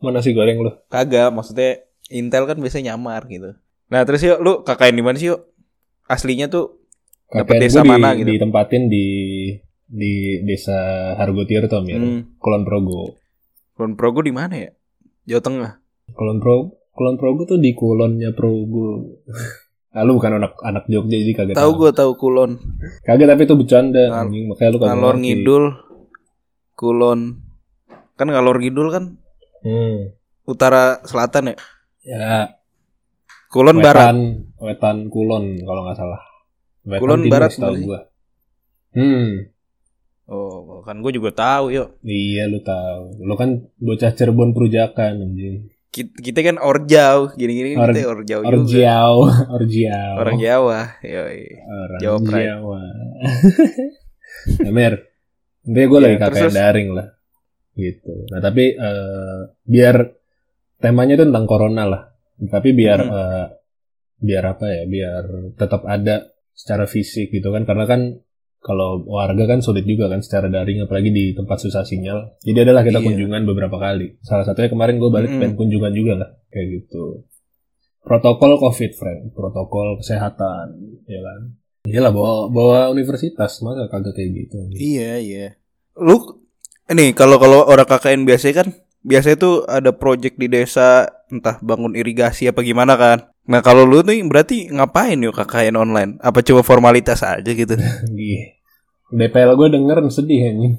Mau 0.03 0.11
nasi 0.11 0.35
goreng 0.35 0.59
lu? 0.59 0.71
Kagak, 0.91 1.31
maksudnya 1.31 1.79
Intel 2.11 2.43
kan 2.43 2.59
biasanya 2.59 2.93
nyamar 2.93 3.23
gitu. 3.31 3.55
Nah 3.87 4.03
terus 4.03 4.19
yuk, 4.21 4.37
lu 4.43 4.51
KKN 4.67 4.99
di 4.99 5.03
mana 5.05 5.15
sih 5.15 5.31
yuk? 5.31 5.47
Aslinya 6.05 6.51
tuh 6.51 6.84
Dapet 7.25 7.51
KKN 7.51 7.61
desa 7.61 7.81
di, 7.81 7.89
mana 7.89 8.09
gitu? 8.13 8.29
Ditempatin 8.29 8.83
di 8.85 9.05
di 9.85 10.13
desa 10.41 10.77
Hargo 11.15 11.43
Tirto, 11.43 11.81
Mir. 11.81 11.97
hmm, 11.97 12.37
Kulon 12.37 12.63
Progo. 12.63 13.17
Kulon 13.73 13.93
Progo 13.93 14.19
di 14.21 14.29
mana 14.29 14.55
ya? 14.55 14.71
Jawa 15.25 15.41
Tengah. 15.41 15.71
Kulon 16.11 16.37
Progo, 16.37 16.65
Kulon 16.91 17.15
Progo 17.15 17.41
tuh 17.45 17.57
di 17.57 17.73
kulonnya 17.73 18.29
Progo. 18.31 19.17
ah, 19.95 20.03
lu 20.03 20.15
bukan 20.15 20.37
anak 20.37 20.53
anak 20.61 20.85
Jogja 20.85 21.15
jadi 21.15 21.33
kagak 21.33 21.55
Tahu 21.55 21.71
gue 21.75 21.91
tahu 21.91 22.11
Kulon. 22.15 22.51
Kagak 23.01 23.27
tapi 23.27 23.41
itu 23.43 23.55
bercanda. 23.55 24.03
Anjing, 24.15 24.45
makanya 24.45 24.69
lu 24.69 24.77
kagak 24.77 24.89
Ngalor 24.91 25.15
ngerti. 25.15 25.25
Ngidul, 25.25 25.63
Kulon. 26.73 27.19
Kan 28.15 28.27
ngalor 28.29 28.57
ngidul 28.57 28.89
kan 28.89 29.05
Hmm. 29.59 30.13
utara 30.45 31.01
selatan 31.03 31.51
ya. 31.51 31.55
Ya, 32.05 32.37
Kulon 33.49 33.81
barat. 33.81 34.13
wetan, 34.13 34.17
wetan 34.55 34.97
Kulon 35.09 35.57
kalau 35.59 35.81
nggak 35.83 35.97
salah. 35.97 36.21
Wetan 36.85 37.01
Kulon 37.01 37.19
timur 37.19 37.31
barat 37.31 37.51
sih? 37.51 37.61
gua. 37.81 37.99
Hmm, 38.91 39.51
Oh, 40.25 40.81
kan 40.81 40.97
gue 40.99 41.11
juga 41.11 41.29
tahu 41.29 41.69
yuk. 41.69 42.01
iya 42.01 42.45
lu 42.45 42.57
tahu. 42.59 43.19
Lu 43.19 43.33
kan 43.33 43.49
bocah 43.75 44.09
Cirebon 44.09 44.51
Perujakan 44.51 45.21
anjing. 45.21 45.69
Kita, 45.87 46.11
kita 46.19 46.39
kan 46.43 46.57
orjau, 46.57 47.29
gini-gini 47.31 47.73
Or- 47.73 47.87
kita 47.87 48.09
orjau 48.09 48.39
juga. 48.41 48.49
Orjiao, 48.51 49.15
Orjiao. 49.55 50.13
Orang 50.17 50.37
Jawa. 50.37 50.97
Yoi. 50.99 51.45
Orang 51.61 51.99
Jawa 51.99 52.17
Pride. 52.19 52.47
Jawa. 52.47 52.79
nah, 54.65 54.71
Mer, 54.71 54.93
intinya 55.63 55.85
gue 55.85 55.95
Iya, 55.95 56.05
lagi 56.05 56.17
KKN 56.17 56.33
terus. 56.35 56.53
daring 56.53 56.89
lah. 56.91 57.07
Gitu. 57.75 58.13
Nah, 58.27 58.39
tapi 58.39 58.65
eh, 58.71 59.39
biar 59.63 59.95
temanya 60.77 61.13
itu 61.15 61.23
tentang 61.23 61.45
corona 61.45 61.83
lah. 61.85 62.01
Tapi 62.41 62.69
biar 62.71 62.99
Hmm. 62.99 63.13
eh, 63.13 63.45
biar 64.17 64.43
apa 64.47 64.65
ya? 64.67 64.83
Biar 64.85 65.23
tetap 65.53 65.85
ada 65.85 66.33
secara 66.55 66.87
fisik 66.87 67.29
gitu 67.29 67.51
kan 67.51 67.67
karena 67.67 67.83
kan 67.85 68.01
kalau 68.65 69.05
warga 69.05 69.45
kan 69.45 69.61
sulit 69.61 69.85
juga 69.85 70.09
kan 70.09 70.25
secara 70.25 70.49
daring 70.49 70.81
apalagi 70.81 71.13
di 71.13 71.37
tempat 71.37 71.61
susah 71.61 71.85
sinyal. 71.85 72.41
Jadi 72.41 72.65
adalah 72.65 72.81
kita 72.81 72.97
Iya. 72.97 73.05
kunjungan 73.05 73.45
beberapa 73.45 73.77
kali. 73.77 74.17
Salah 74.25 74.41
satunya 74.41 74.73
kemarin 74.73 74.97
gue 74.97 75.11
balik 75.13 75.29
pengen 75.37 75.53
kunjungan 75.53 75.93
juga 75.93 76.13
lah 76.17 76.29
kayak 76.49 76.81
gitu. 76.81 77.29
Protokol 78.01 78.57
COVID, 78.57 78.91
friend. 78.97 79.21
Protokol 79.37 80.01
kesehatan, 80.01 80.65
ya 81.05 81.21
kan. 81.21 81.41
Iyalah 81.85 82.09
bawa 82.09 82.33
bawa 82.49 82.79
universitas 82.89 83.61
masa 83.61 83.85
kagak 83.85 84.17
kayak 84.17 84.29
gitu. 84.33 84.57
Iya, 84.73 85.21
iya. 85.21 85.47
Lu 86.01 86.41
ini 86.89 87.13
kalau 87.13 87.37
kalau 87.37 87.69
orang 87.69 87.85
KKN 87.85 88.25
biasa 88.25 88.49
kan 88.49 88.73
biasanya 89.05 89.37
tuh 89.37 89.55
ada 89.69 89.93
project 89.93 90.41
di 90.41 90.49
desa 90.49 91.05
entah 91.29 91.61
bangun 91.61 91.93
irigasi 91.93 92.49
apa 92.49 92.65
gimana 92.65 92.97
kan. 92.97 93.29
Nah, 93.45 93.61
kalau 93.61 93.85
lu 93.85 94.01
nih 94.01 94.25
berarti 94.25 94.73
ngapain 94.73 95.21
yuk 95.21 95.35
KKN 95.35 95.77
online? 95.77 96.11
Apa 96.17 96.41
cuma 96.41 96.65
formalitas 96.65 97.21
aja 97.21 97.45
gitu? 97.45 97.77
Gih. 98.17 98.57
DPL 99.13 99.53
gue 99.53 99.69
denger 99.69 100.01
sedih 100.09 100.49
anjing. 100.49 100.73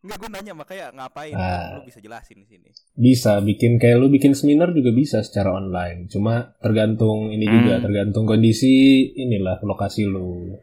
Enggak 0.00 0.16
gue 0.20 0.30
nanya 0.32 0.52
makanya 0.52 0.86
ngapain? 0.92 1.32
Ah. 1.32 1.76
Lu 1.76 1.84
bisa 1.84 2.00
jelasin 2.00 2.40
di 2.40 2.48
sini. 2.48 2.68
Bisa 2.92 3.40
bikin 3.40 3.76
kayak 3.76 3.96
lu 3.96 4.08
bikin 4.08 4.32
seminar 4.32 4.72
juga 4.72 4.92
bisa 4.92 5.20
secara 5.20 5.52
online. 5.52 6.08
Cuma 6.08 6.52
tergantung 6.58 7.28
ini 7.28 7.44
juga, 7.44 7.80
Hmm. 7.80 7.84
tergantung 7.84 8.24
kondisi 8.24 8.72
inilah 9.10 9.60
lokasi 9.60 10.04
lu. 10.04 10.56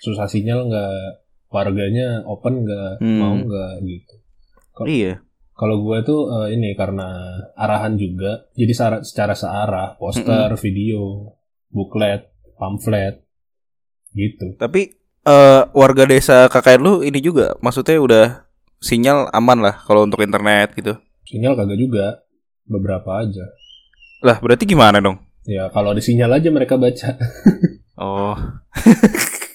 Susah 0.00 0.28
sinyal 0.28 0.68
nggak, 0.68 0.96
warganya 1.48 2.24
open 2.24 2.64
nggak, 2.64 2.92
Hmm. 3.00 3.16
mau 3.16 3.36
nggak 3.36 3.72
gitu. 3.80 4.14
Kok- 4.72 4.88
Iya. 4.88 5.24
Kalau 5.56 5.80
gue 5.80 5.98
tuh 6.04 6.20
eh, 6.28 6.52
ini 6.52 6.76
karena 6.76 7.08
arahan 7.56 7.96
juga, 7.96 8.44
jadi 8.52 8.72
secara, 8.76 8.96
secara 9.00 9.34
searah, 9.34 9.96
poster, 9.96 10.52
video, 10.60 11.32
booklet, 11.72 12.28
pamflet, 12.60 13.24
gitu. 14.12 14.56
Tapi 14.60 14.92
eh 15.26 15.62
warga 15.74 16.04
desa 16.06 16.46
KKN 16.46 16.80
lu 16.84 16.94
ini 17.02 17.18
juga 17.18 17.58
maksudnya 17.58 17.98
udah 17.98 18.26
sinyal 18.78 19.32
aman 19.34 19.58
lah 19.64 19.74
kalau 19.82 20.04
untuk 20.04 20.22
internet 20.22 20.76
gitu. 20.76 20.94
Sinyal 21.26 21.56
kagak 21.58 21.80
juga, 21.80 22.22
beberapa 22.68 23.24
aja. 23.24 23.42
Lah, 24.22 24.38
berarti 24.38 24.68
gimana 24.68 25.02
dong? 25.02 25.18
Ya 25.46 25.70
kalau 25.70 25.94
ada 25.94 26.02
sinyal 26.02 26.42
aja 26.42 26.50
mereka 26.50 26.74
baca 26.74 27.14
Oh, 27.96 28.36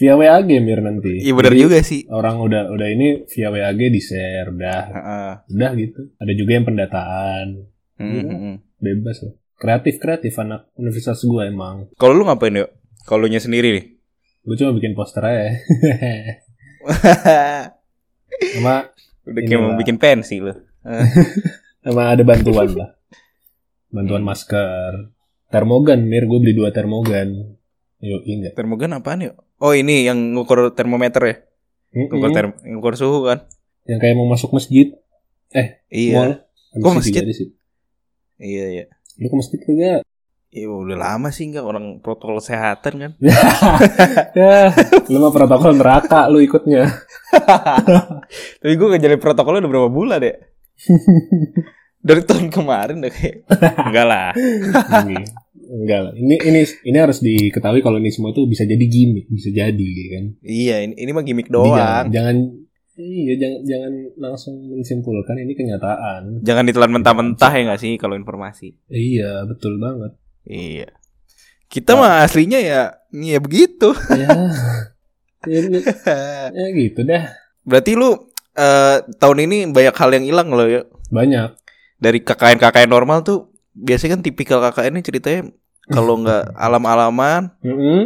via 0.00 0.16
WAG 0.16 0.48
mir 0.56 0.80
nanti. 0.80 1.20
iya 1.20 1.30
benar 1.30 1.52
juga 1.52 1.84
sih. 1.84 2.08
Orang 2.08 2.40
udah 2.40 2.72
udah 2.72 2.88
ini 2.88 3.28
via 3.28 3.48
WAG 3.48 3.76
di 3.78 4.00
share, 4.00 4.48
udah, 4.48 4.80
Heeh. 4.88 5.32
udah 5.52 5.70
gitu. 5.76 6.00
Ada 6.16 6.32
juga 6.32 6.50
yang 6.50 6.64
pendataan, 6.64 7.46
Mm, 7.94 8.08
Iya. 8.08 8.22
mm, 8.24 8.38
mm. 8.40 8.56
bebas 8.80 9.16
lah. 9.20 9.34
Kreatif 9.54 10.00
kreatif 10.00 10.32
anak 10.34 10.72
universitas 10.74 11.20
gue 11.20 11.42
emang. 11.44 11.92
Kalau 11.94 12.16
lu 12.16 12.24
ngapain 12.24 12.56
yuk? 12.56 12.72
Kalau 13.04 13.20
lu 13.20 13.28
nya 13.28 13.36
sendiri 13.38 13.76
nih? 13.76 13.84
Gue 14.40 14.56
cuma 14.56 14.72
bikin 14.72 14.96
poster 14.96 15.20
aja. 15.20 15.52
Sama 18.56 18.88
Udah 19.20 19.42
kayak 19.44 19.60
mau 19.60 19.76
bikin 19.76 20.00
pensi 20.00 20.40
lu. 20.40 20.48
sama 21.84 22.08
ada 22.08 22.24
bantuan 22.24 22.72
lah. 22.72 22.96
Bantuan 23.92 24.24
masker. 24.24 25.12
Termogan, 25.50 26.08
Mir. 26.08 26.24
Gue 26.24 26.40
beli 26.40 26.56
dua 26.56 26.72
termogan. 26.72 27.52
Yuk, 28.00 28.22
enggak. 28.24 28.56
Termogan 28.56 28.96
apaan 28.96 29.28
yuk? 29.28 29.36
Oh 29.60 29.72
ini 29.72 30.08
yang 30.08 30.16
ngukur 30.32 30.72
termometer 30.72 31.22
ya? 31.22 31.36
Ngukur, 31.92 32.28
term- 32.32 32.58
ngukur 32.64 32.94
suhu 32.96 33.28
kan? 33.28 33.44
Yang 33.84 33.98
kayak 34.00 34.14
mau 34.16 34.26
masuk 34.26 34.50
masjid. 34.50 34.96
Iya. 35.86 36.16
Mall. 36.16 36.32
Kok 36.80 36.92
masjid? 36.96 37.22
Iya 38.38 38.64
iya. 38.70 38.84
Lu 39.16 39.26
ke 39.26 39.36
masjid 39.36 39.58
kagak? 39.58 40.00
Iya 40.50 40.66
udah 40.66 40.98
lama 40.98 41.28
sih 41.28 41.46
enggak 41.46 41.62
orang 41.62 42.00
protokol 42.00 42.40
kesehatan 42.40 42.92
kan. 42.96 43.12
ya, 44.38 44.72
lu 45.06 45.18
mah 45.18 45.30
protokol 45.30 45.76
neraka 45.76 46.26
lu 46.26 46.40
ikutnya. 46.40 46.88
Tapi 48.60 48.74
gue 48.74 48.88
ngejalin 48.88 49.20
protokolnya 49.20 49.62
udah 49.62 49.70
berapa 49.70 49.90
bulan 49.90 50.24
ya? 50.24 50.34
Dari 52.06 52.24
tahun 52.24 52.48
kemarin 52.48 52.98
udah 52.98 53.12
kayak 53.12 53.36
enggak 53.76 54.06
lah. 54.08 54.30
Ini, 55.70 55.86
enggak 55.86 56.00
lah. 56.02 56.12
Ini 56.18 56.34
ini 56.50 56.60
ini 56.66 56.98
harus 56.98 57.22
diketahui 57.22 57.78
kalau 57.78 58.02
ini 58.02 58.10
semua 58.10 58.34
tuh 58.34 58.50
bisa 58.50 58.66
jadi 58.66 58.82
gimmick, 58.90 59.30
bisa 59.30 59.54
jadi 59.54 59.86
ya 59.86 60.06
kan. 60.18 60.24
Iya 60.42 60.76
ini, 60.82 60.94
ini 60.98 61.10
mah 61.14 61.22
gimmick 61.22 61.46
doang. 61.46 61.78
Jangan, 61.78 62.04
jangan 62.10 62.36
iya 62.98 63.34
jangan 63.38 63.60
jangan 63.64 63.92
langsung 64.18 64.54
menyimpulkan 64.66 65.36
ini 65.38 65.52
kenyataan. 65.54 66.42
Jangan 66.42 66.64
ditelan 66.66 66.90
mentah-mentah 66.90 67.52
ya 67.54 67.62
nggak 67.70 67.80
sih 67.80 67.94
kalau 68.02 68.18
informasi. 68.18 68.74
Iya, 68.90 69.46
betul 69.46 69.78
banget. 69.78 70.18
Iya. 70.50 70.90
Kita 71.70 71.94
mah 71.94 72.26
aslinya 72.26 72.58
ya 72.58 72.90
ya 73.14 73.38
begitu. 73.38 73.94
Ya. 75.48 75.56
ya, 75.72 76.52
ya 76.52 76.66
gitu 76.76 77.00
dah. 77.00 77.32
Berarti 77.64 77.96
lu 77.96 78.12
eh, 78.52 79.00
tahun 79.16 79.48
ini 79.48 79.72
banyak 79.72 79.96
hal 79.96 80.12
yang 80.12 80.24
hilang 80.28 80.52
loh 80.52 80.68
ya. 80.68 80.84
Banyak. 81.08 81.56
Dari 81.96 82.20
KKN-KKN 82.20 82.92
normal 82.92 83.24
tuh 83.24 83.49
biasanya 83.72 84.18
kan 84.18 84.22
tipikal 84.22 84.58
KKN 84.60 84.98
ini 84.98 85.02
ceritanya 85.02 85.40
kalau 85.90 86.18
nggak 86.22 86.54
alam-alaman, 86.54 87.50
Heeh. 87.62 88.02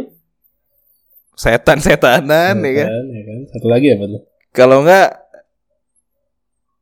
setan-setanan 1.35 2.55
ya 2.63 2.71
kan. 2.85 2.89
ya 3.11 3.23
kan? 3.25 3.39
Satu 3.51 3.67
lagi 3.67 3.91
apa 3.91 4.05
tuh? 4.07 4.21
Kalau 4.55 4.81
nggak 4.81 5.09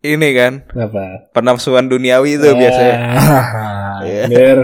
ini 0.03 0.35
kan 0.35 0.67
Apa? 0.75 1.31
penafsuan 1.31 1.87
duniawi 1.87 2.37
itu 2.37 2.49
biasanya. 2.51 2.97
Iya. 4.03 4.27
Biar 4.27 4.59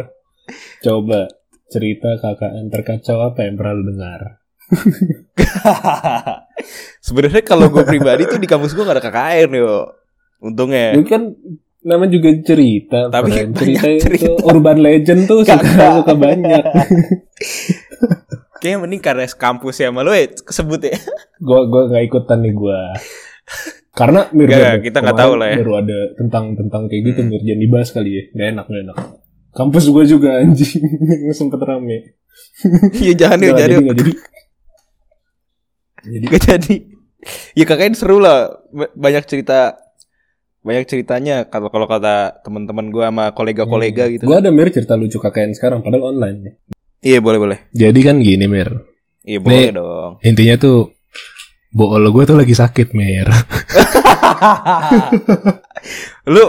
coba 0.83 1.31
cerita 1.71 2.11
KKN 2.19 2.67
terkacau 2.67 3.23
apa 3.23 3.47
yang 3.47 3.55
pernah 3.55 3.71
lu 3.71 3.87
dengar? 3.87 4.43
Sebenarnya 7.07 7.39
kalau 7.47 7.71
gue 7.71 7.87
pribadi 7.87 8.27
tuh 8.27 8.35
di 8.35 8.51
kampus 8.51 8.75
gue 8.75 8.83
gak 8.83 8.99
ada 8.99 9.05
KKN 9.07 9.49
yo. 9.55 9.95
Untungnya. 10.43 10.91
Itu 10.91 11.07
kan 11.07 11.39
nama 11.81 12.05
juga 12.05 12.29
cerita. 12.39 13.07
Tapi 13.07 13.29
friend. 13.29 13.51
cerita, 13.53 13.87
cerita. 13.97 14.25
itu 14.25 14.31
urban 14.41 14.77
legend 14.77 15.21
tuh 15.25 15.41
suka 15.41 15.95
suka 15.97 16.13
banyak. 16.13 16.63
Kayaknya 18.59 18.77
mending 18.77 19.01
karena 19.01 19.25
kampus 19.25 19.75
ya 19.77 19.87
malu 19.87 20.11
ya 20.11 20.27
kesebut 20.27 20.83
ya. 20.83 20.99
gua 21.39 21.63
gua 21.65 21.87
nggak 21.87 22.03
ikutan 22.05 22.39
nih 22.39 22.51
gua. 22.51 22.91
Karena 23.89 24.27
Mir, 24.29 24.47
Nggak, 24.47 24.59
baru- 24.61 24.83
kita 24.85 24.97
nggak 25.01 25.17
tahu 25.17 25.33
lah 25.35 25.47
ya. 25.47 25.57
Baru 25.59 25.73
ada 25.75 25.99
tentang 26.15 26.45
tentang 26.53 26.81
kayak 26.85 27.03
gitu 27.05 27.19
Hmm. 27.21 27.29
Mir, 27.29 27.41
jangan 27.41 27.61
dibahas 27.61 27.89
kali 27.89 28.09
ya. 28.11 28.23
Gak 28.29 28.47
enak, 28.49 28.65
gak 28.65 28.81
enak. 28.81 28.97
Kampus 29.49 29.83
gua 29.89 30.03
juga 30.03 30.29
anjing 30.37 30.79
sempet 31.39 31.59
rame. 31.59 31.97
Iya 32.95 33.13
jangan 33.17 33.39
yuk, 33.39 33.49
Nggak 33.49 33.59
jadi 33.61 33.73
jadi, 33.73 33.87
jadi. 33.89 34.11
Jadi 35.99 36.25
Gak 36.27 36.43
jadi. 36.45 36.75
ya 37.53 37.63
KKN 37.65 37.93
seru 37.93 38.17
lah. 38.17 38.39
Ba- 38.69 38.93
Banyak 38.93 39.23
cerita 39.25 39.75
banyak 40.69 40.85
ceritanya 40.85 41.49
kalau 41.49 41.73
kalau 41.73 41.89
kata 41.89 42.45
teman-teman 42.45 42.93
gua 42.93 43.09
sama 43.09 43.33
kolega-kolega 43.33 44.05
gitu. 44.13 44.29
Gue 44.29 44.37
ada 44.37 44.53
mir 44.53 44.69
cerita 44.69 44.93
lucu 44.93 45.17
KKN 45.17 45.57
sekarang 45.57 45.81
padahal 45.81 46.13
online. 46.13 46.61
Iya, 47.01 47.25
boleh 47.25 47.39
boleh. 47.41 47.57
Jadi 47.73 47.99
kan 48.05 48.21
gini 48.21 48.45
mir. 48.45 48.85
Iya, 49.25 49.41
boleh 49.41 49.65
Nih. 49.65 49.73
dong. 49.73 50.11
Intinya 50.21 50.55
tuh 50.61 50.93
bool 51.73 52.05
gue 52.05 52.23
tuh 52.29 52.37
lagi 52.37 52.53
sakit 52.53 52.93
mir. 52.93 53.25
lu 56.33 56.45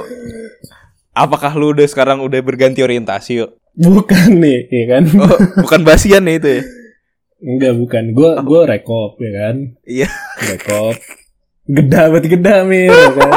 apakah 1.17 1.57
lu 1.57 1.73
udah 1.73 1.89
sekarang 1.89 2.21
udah 2.21 2.45
berganti 2.45 2.85
orientasi 2.85 3.41
yuk? 3.41 3.57
bukan 3.81 4.43
nih, 4.43 4.67
ya 4.67 4.85
kan? 4.99 5.03
Oh, 5.15 5.39
bukan 5.65 5.81
basian 5.87 6.27
nih 6.27 6.43
itu 6.43 6.49
ya. 6.59 6.63
Enggak 7.41 7.73
bukan. 7.79 8.05
Gue 8.13 8.31
gue 8.45 8.61
rekop 8.69 9.17
ya 9.17 9.33
kan. 9.33 9.57
Iya. 9.89 10.09
Rekop. 10.45 11.01
Geda 11.71 12.11
berarti 12.11 12.29
geda 12.29 12.55
mir 12.65 12.91
ya 12.91 13.11
kan. 13.15 13.31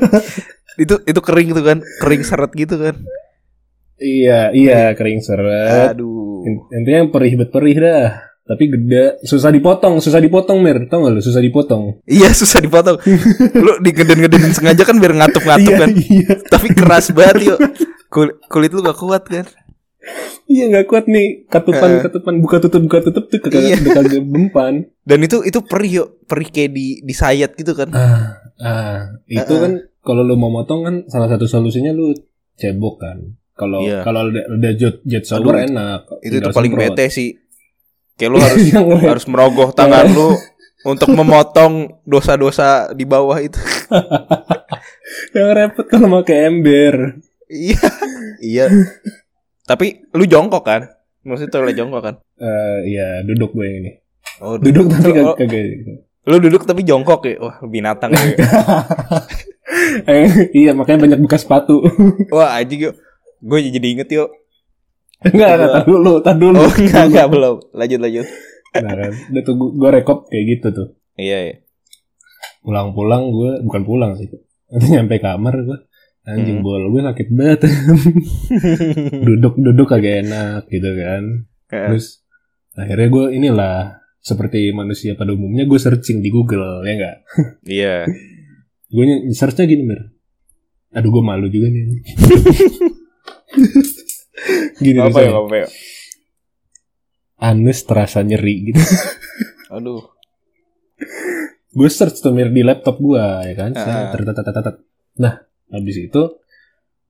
Itu 0.80 0.96
itu 1.04 1.20
kering 1.20 1.52
tuh 1.52 1.60
kan, 1.60 1.78
kering 2.00 2.22
seret 2.24 2.52
gitu 2.52 2.76
kan. 2.76 2.96
iya 3.96 4.48
iya 4.48 4.96
kering 4.96 5.20
seret. 5.20 5.92
Aduh. 5.92 6.40
In- 6.44 6.64
Intinya 6.72 6.98
yang 7.04 7.10
perih 7.12 7.36
bet 7.36 7.52
perih 7.52 7.76
dah. 7.76 8.08
Tapi 8.40 8.66
gede, 8.66 9.20
susah 9.22 9.52
dipotong, 9.52 10.00
susah 10.02 10.18
dipotong 10.18 10.58
mir. 10.58 10.88
Tau 10.90 11.04
gak 11.04 11.12
lu 11.14 11.22
susah 11.22 11.38
dipotong? 11.38 12.02
Iya 12.02 12.32
susah 12.32 12.58
dipotong. 12.58 12.96
lu 13.64 13.72
digeden-gedenin 13.78 14.50
sengaja 14.50 14.82
kan 14.82 14.98
biar 14.98 15.14
ngatup-ngatup 15.14 15.72
kan. 15.76 15.90
iya. 15.94 16.34
Tapi 16.48 16.72
keras 16.74 17.12
banget 17.12 17.54
yuk. 17.54 17.58
Kulit, 18.10 18.40
kulit 18.50 18.70
lu 18.74 18.82
gak 18.82 18.98
kuat 18.98 19.22
kan. 19.28 19.46
Iya 20.50 20.64
nggak 20.66 20.86
kuat 20.86 21.06
nih 21.06 21.46
katupan 21.46 22.02
katupan 22.02 22.34
buka 22.38 22.58
tutup 22.58 22.82
buka 22.82 22.98
tutup 23.00 23.24
tuh 23.24 23.38
kagak 23.38 23.62
Iya. 23.62 23.76
kagak 23.78 24.18
mempan. 24.20 24.90
Dan 25.08 25.22
itu 25.22 25.40
itu 25.40 25.62
perih 25.62 25.92
yuk, 25.96 26.26
perih 26.26 26.48
kayak 26.48 26.70
di 26.70 26.98
disayat 27.00 27.54
gitu 27.54 27.70
kan. 27.72 27.86
Ah, 27.90 28.34
ah 28.58 28.98
itu 29.24 29.46
Ah, 29.46 29.54
ah. 29.54 29.60
kan 29.60 29.72
kalau 30.00 30.22
lu 30.22 30.34
mau 30.34 30.50
motong 30.50 30.82
kan 30.82 30.94
salah 31.06 31.28
satu 31.28 31.46
solusinya 31.46 31.90
lu 31.90 32.10
cebok 32.56 32.98
kan. 32.98 33.18
Kalau 33.52 33.78
Iya. 33.80 34.02
kalau 34.02 34.26
udah, 34.26 34.44
udah 34.50 34.72
jet, 34.74 34.96
jet 35.02 35.22
Aduh, 35.22 35.30
shower 35.44 35.56
enak. 35.62 36.00
Itu 36.18 36.36
tuh 36.40 36.50
paling 36.50 36.72
semprot. 36.72 36.88
bete 36.90 37.06
sih. 37.08 37.30
Kayak 38.16 38.30
lu 38.30 38.38
harus 38.38 38.60
Yang 38.66 38.86
le- 38.90 39.06
harus 39.06 39.26
merogoh 39.26 39.70
tangan 39.70 40.06
lu 40.08 40.34
untuk 40.90 41.08
memotong 41.10 41.74
dosa-dosa 42.02 42.68
di 42.90 43.04
bawah 43.04 43.38
itu. 43.38 43.60
yang 45.36 45.48
repot 45.52 45.86
kalau 45.86 46.10
pakai 46.18 46.48
ember. 46.48 47.22
Iya. 47.46 47.78
Iya. 48.40 48.66
Tapi 49.70 50.10
lu 50.18 50.26
jongkok 50.26 50.66
kan? 50.66 50.82
Maksudnya 51.22 51.54
toilet 51.54 51.78
jongkok 51.78 52.02
kan? 52.02 52.14
Eh 52.42 52.90
iya 52.90 53.22
duduk 53.22 53.54
gue 53.54 53.62
yang 53.62 53.78
ini. 53.86 53.92
Oh, 54.42 54.58
Duduk 54.58 54.90
tapi 54.90 55.14
Oh, 55.22 55.36
kagak 55.38 55.46
kagak. 55.46 55.98
Lu 56.26 56.36
duduk 56.42 56.66
tapi 56.66 56.82
jongkok 56.82 57.22
ya? 57.22 57.38
Wah, 57.38 57.56
binatang 57.62 58.10
ya. 58.10 58.24
Eh, 60.10 60.50
iya 60.50 60.74
makanya 60.74 61.06
banyak 61.06 61.20
bekas 61.24 61.46
sepatu. 61.46 61.86
Wah, 62.34 62.58
anjing 62.58 62.90
yuk. 62.90 62.94
Gue 63.38 63.62
jadi 63.62 63.86
inget 63.86 64.10
yuk. 64.10 64.28
enggak, 65.22 65.56
enggak, 65.56 65.70
tar 65.70 65.84
dulu, 65.86 66.12
tar 66.24 66.36
dulu. 66.36 66.58
Oh, 66.58 66.72
enggak, 66.74 67.04
enggak, 67.06 67.26
belum. 67.30 67.56
Lanjut, 67.76 67.98
lanjut. 68.02 68.26
Nah, 68.74 68.94
kan. 68.98 69.12
Udah 69.30 69.42
tuh 69.46 69.54
gue 69.56 69.90
rekop 69.94 70.18
kayak 70.26 70.44
gitu 70.58 70.66
tuh. 70.74 70.88
Iya, 71.14 71.38
iya. 71.46 71.54
Pulang-pulang 72.66 73.30
gue 73.30 73.50
bukan 73.62 73.82
pulang 73.86 74.10
sih. 74.18 74.26
Nanti 74.74 74.86
nyampe 74.90 75.16
kamar 75.22 75.54
gue 75.62 75.78
anjing 76.22 76.58
Hmm. 76.58 76.64
bol 76.64 76.82
gue 76.86 77.00
sakit 77.02 77.28
banget. 77.30 77.60
Duduk-duduk 79.26 79.86
kagak 79.86 80.22
enak 80.22 80.66
gitu 80.66 80.90
kan. 80.92 81.22
Terus 81.66 82.22
akhirnya 82.72 83.08
gue 83.08 83.26
inilah 83.32 83.76
seperti 84.18 84.68
manusia 84.70 85.14
pada 85.14 85.32
umumnya 85.32 85.64
gue 85.64 85.76
searching 85.76 86.20
di 86.20 86.28
Google 86.28 86.82
ya 86.82 86.92
enggak. 86.92 87.16
Iya. 87.66 87.96
Gue 88.86 89.04
ny- 89.04 89.30
searchnya 89.30 89.64
gini 89.64 89.82
mir. 89.82 90.00
Aduh 90.90 91.10
gue 91.10 91.22
malu 91.22 91.46
juga 91.46 91.66
nih. 91.66 91.84
gini 94.78 94.98
Apa 94.98 95.18
ya, 95.20 95.30
apa 95.32 95.54
ya? 95.56 95.68
Anus 97.40 97.80
terasa 97.82 98.20
nyeri 98.20 98.68
gitu. 98.68 98.80
Aduh. 99.70 100.04
gue 101.70 101.86
search 101.86 102.18
tuh 102.18 102.34
mir 102.34 102.50
di 102.50 102.60
laptop 102.60 102.98
gue 102.98 103.24
ya 103.46 103.54
kan. 103.56 103.70
Tet. 103.72 104.76
Nah 105.16 105.34
habis 105.70 105.96
itu 105.98 106.22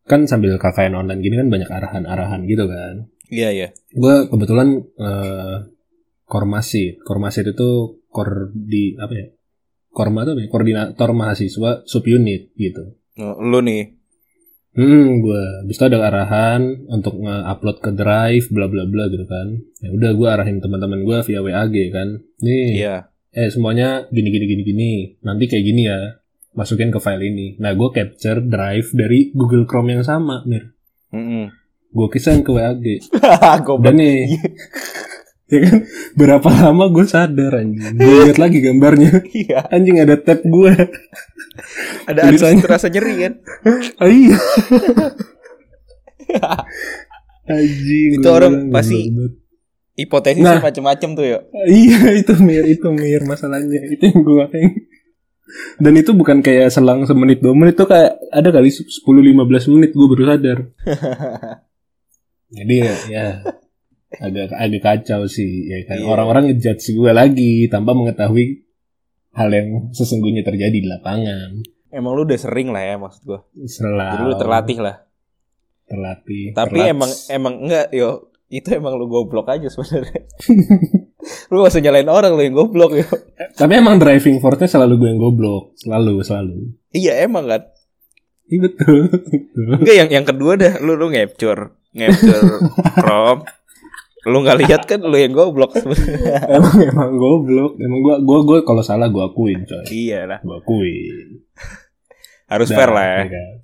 kan 0.07 0.25
sambil 0.27 0.57
KKN 0.57 0.97
online 0.97 1.21
gini 1.21 1.37
kan 1.39 1.49
banyak 1.49 1.71
arahan-arahan 1.71 2.45
gitu 2.47 2.65
kan. 2.67 3.09
Iya, 3.31 3.49
iya. 3.55 3.69
Gue 3.95 4.27
kebetulan 4.27 4.83
eh, 4.99 5.57
kormasi, 6.27 6.99
kormasi 7.03 7.47
itu 7.47 7.71
kor 8.11 8.51
di 8.55 8.99
apa 8.99 9.15
ya? 9.15 9.27
Korma 9.91 10.23
apa 10.23 10.39
ya? 10.39 10.47
koordinator 10.51 11.11
mahasiswa 11.15 11.83
subunit 11.87 12.55
gitu. 12.55 12.95
Oh, 13.19 13.39
Lu 13.43 13.59
nih. 13.63 13.99
Hmm, 14.71 15.19
gue 15.19 15.43
habis 15.67 15.83
itu 15.83 15.85
ada 15.91 15.99
arahan 16.07 16.63
untuk 16.87 17.19
nge-upload 17.19 17.77
ke 17.83 17.91
drive, 17.91 18.47
bla 18.55 18.71
bla 18.71 18.87
bla 18.87 19.11
gitu 19.11 19.27
kan. 19.27 19.59
Ya 19.83 19.91
udah 19.91 20.11
gue 20.15 20.29
arahin 20.31 20.63
teman-teman 20.63 21.03
gue 21.03 21.19
via 21.27 21.43
WAG 21.43 21.75
kan. 21.91 22.09
Nih, 22.39 22.79
Iya. 22.79 23.11
eh 23.35 23.51
semuanya 23.51 24.07
gini 24.15 24.31
gini 24.31 24.47
gini 24.47 24.63
gini. 24.63 24.93
Nanti 25.27 25.51
kayak 25.51 25.67
gini 25.67 25.91
ya, 25.91 26.20
masukin 26.53 26.91
ke 26.91 26.99
file 26.99 27.25
ini. 27.25 27.55
Nah, 27.57 27.73
gue 27.73 27.89
capture 27.91 28.41
drive 28.41 28.91
dari 28.91 29.31
Google 29.31 29.65
Chrome 29.65 29.95
yang 29.95 30.03
sama, 30.03 30.43
mir. 30.45 30.75
Heeh. 31.11 31.47
Gue 31.89 32.07
kisahin 32.09 32.43
ke 32.43 32.51
WAG. 32.51 32.85
Dan 33.85 33.95
nih, 33.97 34.27
ya 35.53 35.59
kan, 35.61 35.77
berapa 36.15 36.47
lama 36.47 36.87
gue 36.89 37.03
sadar 37.05 37.59
anjing. 37.59 37.95
Gue 37.95 38.31
lihat 38.31 38.39
lagi 38.39 38.59
gambarnya. 38.63 39.11
Iya. 39.27 39.67
Anjing 39.69 39.99
ada 39.99 40.15
tab 40.15 40.41
gue. 40.41 40.73
Ada 42.07 42.31
Tulisannya. 42.31 42.63
terasa 42.63 42.87
nyeri 42.87 43.15
kan? 43.19 43.33
Ah, 43.99 44.07
iya. 44.07 44.39
anjing. 47.47 48.23
Itu 48.23 48.29
orang 48.31 48.71
pasti-. 48.71 49.11
Hipotesis 49.99 50.41
Nah. 50.41 50.63
macam-macam 50.65 51.09
tuh 51.13 51.27
ya. 51.27 51.39
Iya 51.67 52.17
itu 52.17 52.33
mir 52.41 52.65
itu 52.65 52.89
mir 52.89 53.21
masalahnya 53.27 53.85
itu 53.85 54.01
yang 54.01 54.25
gue 54.25 54.45
dan 55.77 55.93
itu 55.93 56.11
bukan 56.11 56.39
kayak 56.39 56.69
selang 56.69 57.03
semenit 57.03 57.39
dua 57.39 57.53
menit 57.53 57.75
tuh 57.75 57.85
kayak 57.85 58.17
ada 58.29 58.49
kali 58.49 58.69
10-15 58.69 59.03
menit 59.71 59.91
gue 59.91 60.07
baru 60.07 60.25
sadar 60.29 60.59
jadi 62.57 62.75
ya, 62.77 62.95
ya 63.09 63.27
agak 64.17 64.51
agak 64.53 64.81
kacau 64.81 65.25
sih 65.25 65.67
ya 65.67 65.85
kan 65.85 65.97
Iya. 65.97 66.07
orang-orang 66.07 66.43
ngejudge 66.49 66.93
gue 66.93 67.11
lagi 67.11 67.53
tanpa 67.67 67.95
mengetahui 67.95 68.67
hal 69.33 69.49
yang 69.49 69.69
sesungguhnya 69.91 70.43
terjadi 70.43 70.75
di 70.75 70.85
lapangan 70.85 71.63
Emang 71.89 72.15
lu 72.15 72.23
udah 72.23 72.39
sering 72.39 72.71
lah 72.71 72.87
ya 72.87 72.95
maksud 72.97 73.23
gua. 73.25 73.43
selalu 73.61 74.15
Jadi 74.15 74.23
lu 74.25 74.35
terlatih 74.37 74.79
lah. 74.79 74.97
terlatih 75.85 76.45
Tapi 76.53 76.71
terlats. 76.79 76.93
emang 76.93 77.11
emang 77.29 77.55
enggak 77.61 77.87
yo 77.91 78.11
itu 78.47 78.69
emang 78.71 78.95
lu 78.95 79.07
goblok 79.07 79.47
aja 79.49 79.67
sebenarnya. 79.67 80.23
lu 81.51 81.61
gak 81.61 81.69
usah 81.69 81.81
nyalain 81.81 82.07
orang 82.07 82.33
lu 82.33 82.43
yang 82.43 82.55
goblok 82.55 82.95
yo. 82.95 83.07
tapi 83.59 83.73
emang 83.75 83.97
driving 83.97 84.39
force-nya 84.39 84.71
selalu 84.71 84.95
gue 84.97 85.09
yang 85.09 85.21
goblok 85.21 85.75
selalu 85.77 86.23
selalu 86.23 86.59
Iya 86.91 87.23
emang 87.23 87.45
kan. 87.45 87.63
iya 88.45 88.59
betul. 88.61 89.07
Enggak 89.73 89.97
yang 89.97 90.11
yang 90.13 90.25
kedua 90.25 90.55
dah 90.55 90.79
lu 90.79 90.95
lu 90.95 91.07
ngepcur, 91.09 91.59
ngepcur 91.93 92.43
Chrome. 92.97 93.43
Lu 94.23 94.39
nggak 94.39 94.59
lihat 94.59 94.83
kan 94.85 95.01
lu 95.01 95.15
yang 95.15 95.31
goblok 95.31 95.73
sebenarnya. 95.73 96.45
emang 96.57 96.77
emang 96.79 97.11
goblok 97.15 97.73
emang 97.77 98.01
gua 98.01 98.17
gua 98.19 98.39
gua 98.43 98.59
kalau 98.61 98.81
salah 98.81 99.07
gua 99.07 99.29
akuin 99.29 99.63
coy 99.63 99.87
iya 99.89 100.27
lah. 100.27 100.39
gua 100.41 100.59
akuin 100.59 101.47
Harus 102.47 102.69
fair 102.69 102.91
lah 102.91 103.07
ya. 103.07 103.17
kan? 103.29 103.55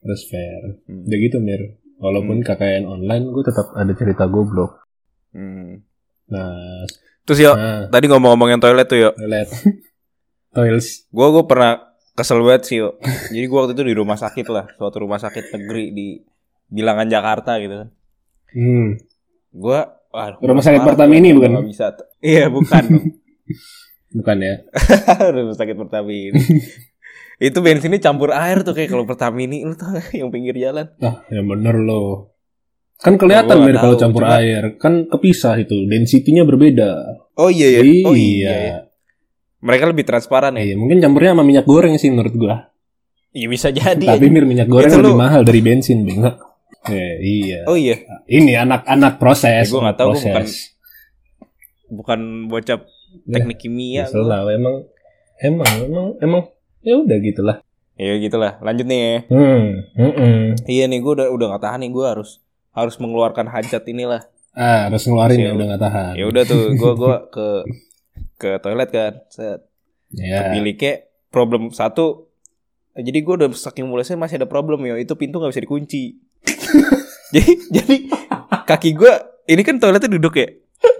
harus 0.00 0.22
fair 0.24 0.62
Hmm. 0.84 1.02
udah 1.02 1.18
gitu 1.18 1.38
mir 1.38 1.60
walaupun 1.96 2.38
KKN 2.40 2.84
online 2.84 3.26
gua 3.26 3.42
tetap 3.42 3.70
ada 3.72 3.90
cerita 3.92 4.26
goblok 4.26 4.82
Hmm. 5.30 5.82
Nah 6.26 6.82
Terus 7.26 7.38
yo 7.42 7.52
nah 7.52 7.90
tadi 7.90 8.06
ngomong-ngomongin 8.06 8.58
toilet 8.58 8.86
tuh 8.86 8.98
yo. 8.98 9.10
toilet 9.12 9.50
toils 10.54 11.06
Gua 11.10 11.34
gua 11.34 11.44
pernah 11.44 11.72
kesel 12.14 12.40
banget 12.40 12.62
sih 12.64 12.76
yo. 12.80 12.96
Jadi 13.28 13.44
gua 13.44 13.66
waktu 13.66 13.74
itu 13.74 13.84
di 13.84 13.94
rumah 13.94 14.16
sakit 14.16 14.46
lah, 14.48 14.64
suatu 14.72 15.02
rumah 15.02 15.18
sakit 15.18 15.52
negeri 15.52 15.90
di 15.90 16.06
Bilangan 16.66 17.06
Jakarta 17.06 17.58
gitu 17.58 17.84
kan. 17.84 17.88
hmm. 18.52 18.88
Gua 19.52 19.84
waduh, 20.08 20.40
Rumah 20.40 20.62
sakit 20.62 20.80
Pertamini 20.80 21.28
gua 21.30 21.36
bukan? 21.36 21.50
nggak 21.52 21.66
bisa. 21.66 21.86
Iya, 22.22 22.46
bukan 22.48 22.84
bukan 24.16 24.36
ya 24.40 24.54
rumah 25.34 25.52
sakit 25.52 25.76
Pertamini. 25.76 26.40
itu 27.36 27.58
bensinnya 27.60 28.00
campur 28.00 28.32
air 28.32 28.64
tuh 28.64 28.72
kayak 28.72 28.88
kalau 28.88 29.04
Pertamini 29.04 29.60
lu 29.60 29.76
tau 29.76 29.92
gak 29.92 30.08
yang 30.14 30.32
pinggir 30.32 30.56
jalan. 30.56 30.88
ah 31.02 31.20
ya 31.28 31.44
bener 31.44 31.76
loh 31.76 32.32
kan 32.96 33.14
kelihatan 33.14 33.54
nggak 33.54 33.66
mir 33.66 33.76
kalau 33.76 33.96
campur 33.96 34.22
cuma- 34.22 34.36
air 34.36 34.62
kan 34.76 35.04
kepisah 35.06 35.54
itu 35.56 35.84
density-nya 35.84 36.42
berbeda 36.42 36.90
Oh 37.36 37.52
iya 37.52 37.68
iya. 37.68 37.80
Oh 38.02 38.16
iya. 38.16 38.24
iya 38.24 38.52
iya. 38.56 38.76
Mereka 39.60 39.84
lebih 39.86 40.04
transparan 40.04 40.56
ya. 40.56 40.62
Iya, 40.62 40.74
mungkin 40.74 40.98
campurnya 40.98 41.36
sama 41.36 41.44
minyak 41.44 41.64
goreng 41.64 41.92
sih 41.96 42.08
menurut 42.08 42.32
gua 42.32 42.72
Iya 43.30 43.46
bisa 43.46 43.68
jadi. 43.68 44.06
Tapi 44.10 44.26
mir 44.26 44.44
minyak 44.44 44.64
goreng 44.66 44.88
Itu 44.88 45.04
lebih 45.04 45.12
lu- 45.12 45.20
mahal 45.20 45.44
dari 45.44 45.60
bensin, 45.60 46.02
Bang. 46.02 46.24
Eh, 46.86 47.18
iya. 47.18 47.66
Oh 47.66 47.74
iya. 47.74 47.98
Ini 48.24 48.62
anak-anak 48.62 49.18
proses. 49.18 49.66
Ya, 49.66 49.68
gua 49.68 49.80
nggak 49.84 49.98
tahu, 49.98 50.10
gua 50.14 50.32
proses. 50.32 50.72
Bukan 51.86 52.18
bocah 52.46 52.78
teknik 53.22 53.58
kimia. 53.58 54.02
Ya, 54.02 54.04
selalu 54.06 54.54
emang 54.54 54.74
emang 55.36 55.70
emang 55.82 56.06
emang 56.18 56.42
ya 56.80 56.96
udah 56.96 57.18
gitulah 57.18 57.56
Ya 57.96 58.16
gitulah. 58.16 58.60
Lanjut 58.60 58.86
nih 58.86 59.00
ya. 59.00 59.18
hmm 59.26 59.64
mm 59.94 60.40
Iya 60.64 60.84
nih 60.86 61.00
gue 61.00 61.12
udah 61.12 61.28
udah 61.28 61.46
gak 61.52 61.64
tahan 61.64 61.80
nih 61.80 61.90
gue 61.90 62.04
harus 62.06 62.38
harus 62.76 63.00
mengeluarkan 63.00 63.48
hajat 63.48 63.82
inilah. 63.88 64.28
ah 64.56 64.88
harus 64.88 65.04
ngeluarin 65.04 65.40
ya 65.40 65.50
udah 65.52 65.66
nggak 65.68 65.82
tahan 65.84 66.12
Ya 66.16 66.24
udah 66.28 66.42
tuh 66.48 66.72
gue 66.80 66.92
gua 66.96 67.28
ke 67.32 67.64
ke 68.36 68.50
toilet 68.60 68.88
kan. 68.92 69.12
Set. 69.32 69.64
ya 70.12 70.52
Miliknya 70.52 71.08
problem 71.32 71.72
satu. 71.72 72.28
Jadi 72.96 73.18
gue 73.20 73.34
udah 73.36 73.48
saking 73.52 73.84
mulesnya 73.88 74.16
masih 74.20 74.40
ada 74.40 74.48
problem 74.48 74.84
ya. 74.84 74.96
Itu 75.00 75.16
pintu 75.16 75.40
nggak 75.40 75.52
bisa 75.56 75.64
dikunci. 75.64 76.20
jadi 77.34 77.52
jadi 77.72 77.96
kaki 78.64 78.96
gue 78.96 79.12
ini 79.48 79.60
kan 79.64 79.80
toiletnya 79.80 80.12
duduk 80.12 80.36
ya. 80.40 80.48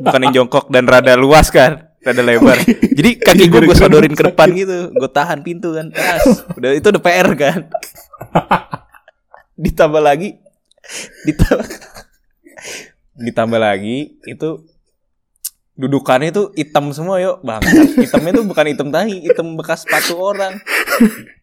Bukan 0.00 0.20
yang 0.28 0.44
jongkok 0.44 0.68
dan 0.72 0.84
rada 0.88 1.16
luas 1.16 1.48
kan. 1.48 1.92
Rada 2.04 2.20
lebar. 2.20 2.60
Jadi 2.68 3.20
kaki 3.20 3.44
gue 3.48 3.60
gue 3.68 3.76
sodorin 3.76 4.12
ke 4.12 4.24
depan 4.32 4.52
gitu. 4.52 4.92
Gue 4.92 5.08
tahan 5.08 5.40
pintu 5.40 5.72
kan. 5.72 5.92
Tas. 5.92 6.44
Udah 6.56 6.76
itu 6.76 6.88
udah 6.92 7.02
PR 7.04 7.28
kan. 7.36 7.60
ditambah 9.64 10.04
lagi 10.04 10.36
ditambah 11.24 11.68
ditambah 13.16 13.58
lagi 13.58 13.96
itu 14.22 14.48
dudukannya 15.72 16.30
tuh 16.30 16.46
hitam 16.52 16.88
semua 16.90 17.20
yuk. 17.20 17.40
Bang 17.42 17.60
hitamnya 17.96 18.32
tuh 18.34 18.44
bukan 18.44 18.66
hitam 18.66 18.88
tahi 18.88 19.22
hitam 19.22 19.56
bekas 19.56 19.84
sepatu 19.84 20.16
orang. 20.16 20.56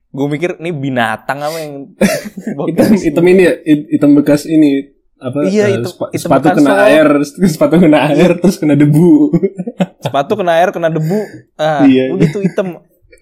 Gue 0.09 0.27
mikir 0.27 0.57
ini 0.57 0.69
binatang 0.69 1.41
apa 1.41 1.57
yang 1.57 1.73
hitam 2.69 2.87
hitam 2.95 3.25
ini 3.25 3.41
ya? 3.43 3.53
Hit- 3.59 3.87
hitam 3.91 4.11
bekas 4.13 4.45
ini 4.45 4.93
apa 5.17 5.39
Iya, 5.43 5.65
eh, 5.65 5.69
hitam- 5.75 5.89
sepa- 5.89 6.11
hitam 6.11 6.21
sepatu 6.21 6.43
bekas 6.43 6.57
kena 6.59 6.69
sol. 6.69 6.81
air 6.83 7.07
sepatu 7.53 7.75
kena 7.79 7.99
air 8.07 8.31
terus 8.37 8.57
kena 8.57 8.75
debu. 8.75 9.11
Sepatu 10.03 10.33
kena 10.35 10.51
air 10.55 10.69
kena 10.69 10.89
debu. 10.89 11.19
Ah 11.55 11.85
Iya, 11.85 12.11
udah 12.11 12.27
tuh 12.29 12.41
hitam. 12.41 12.67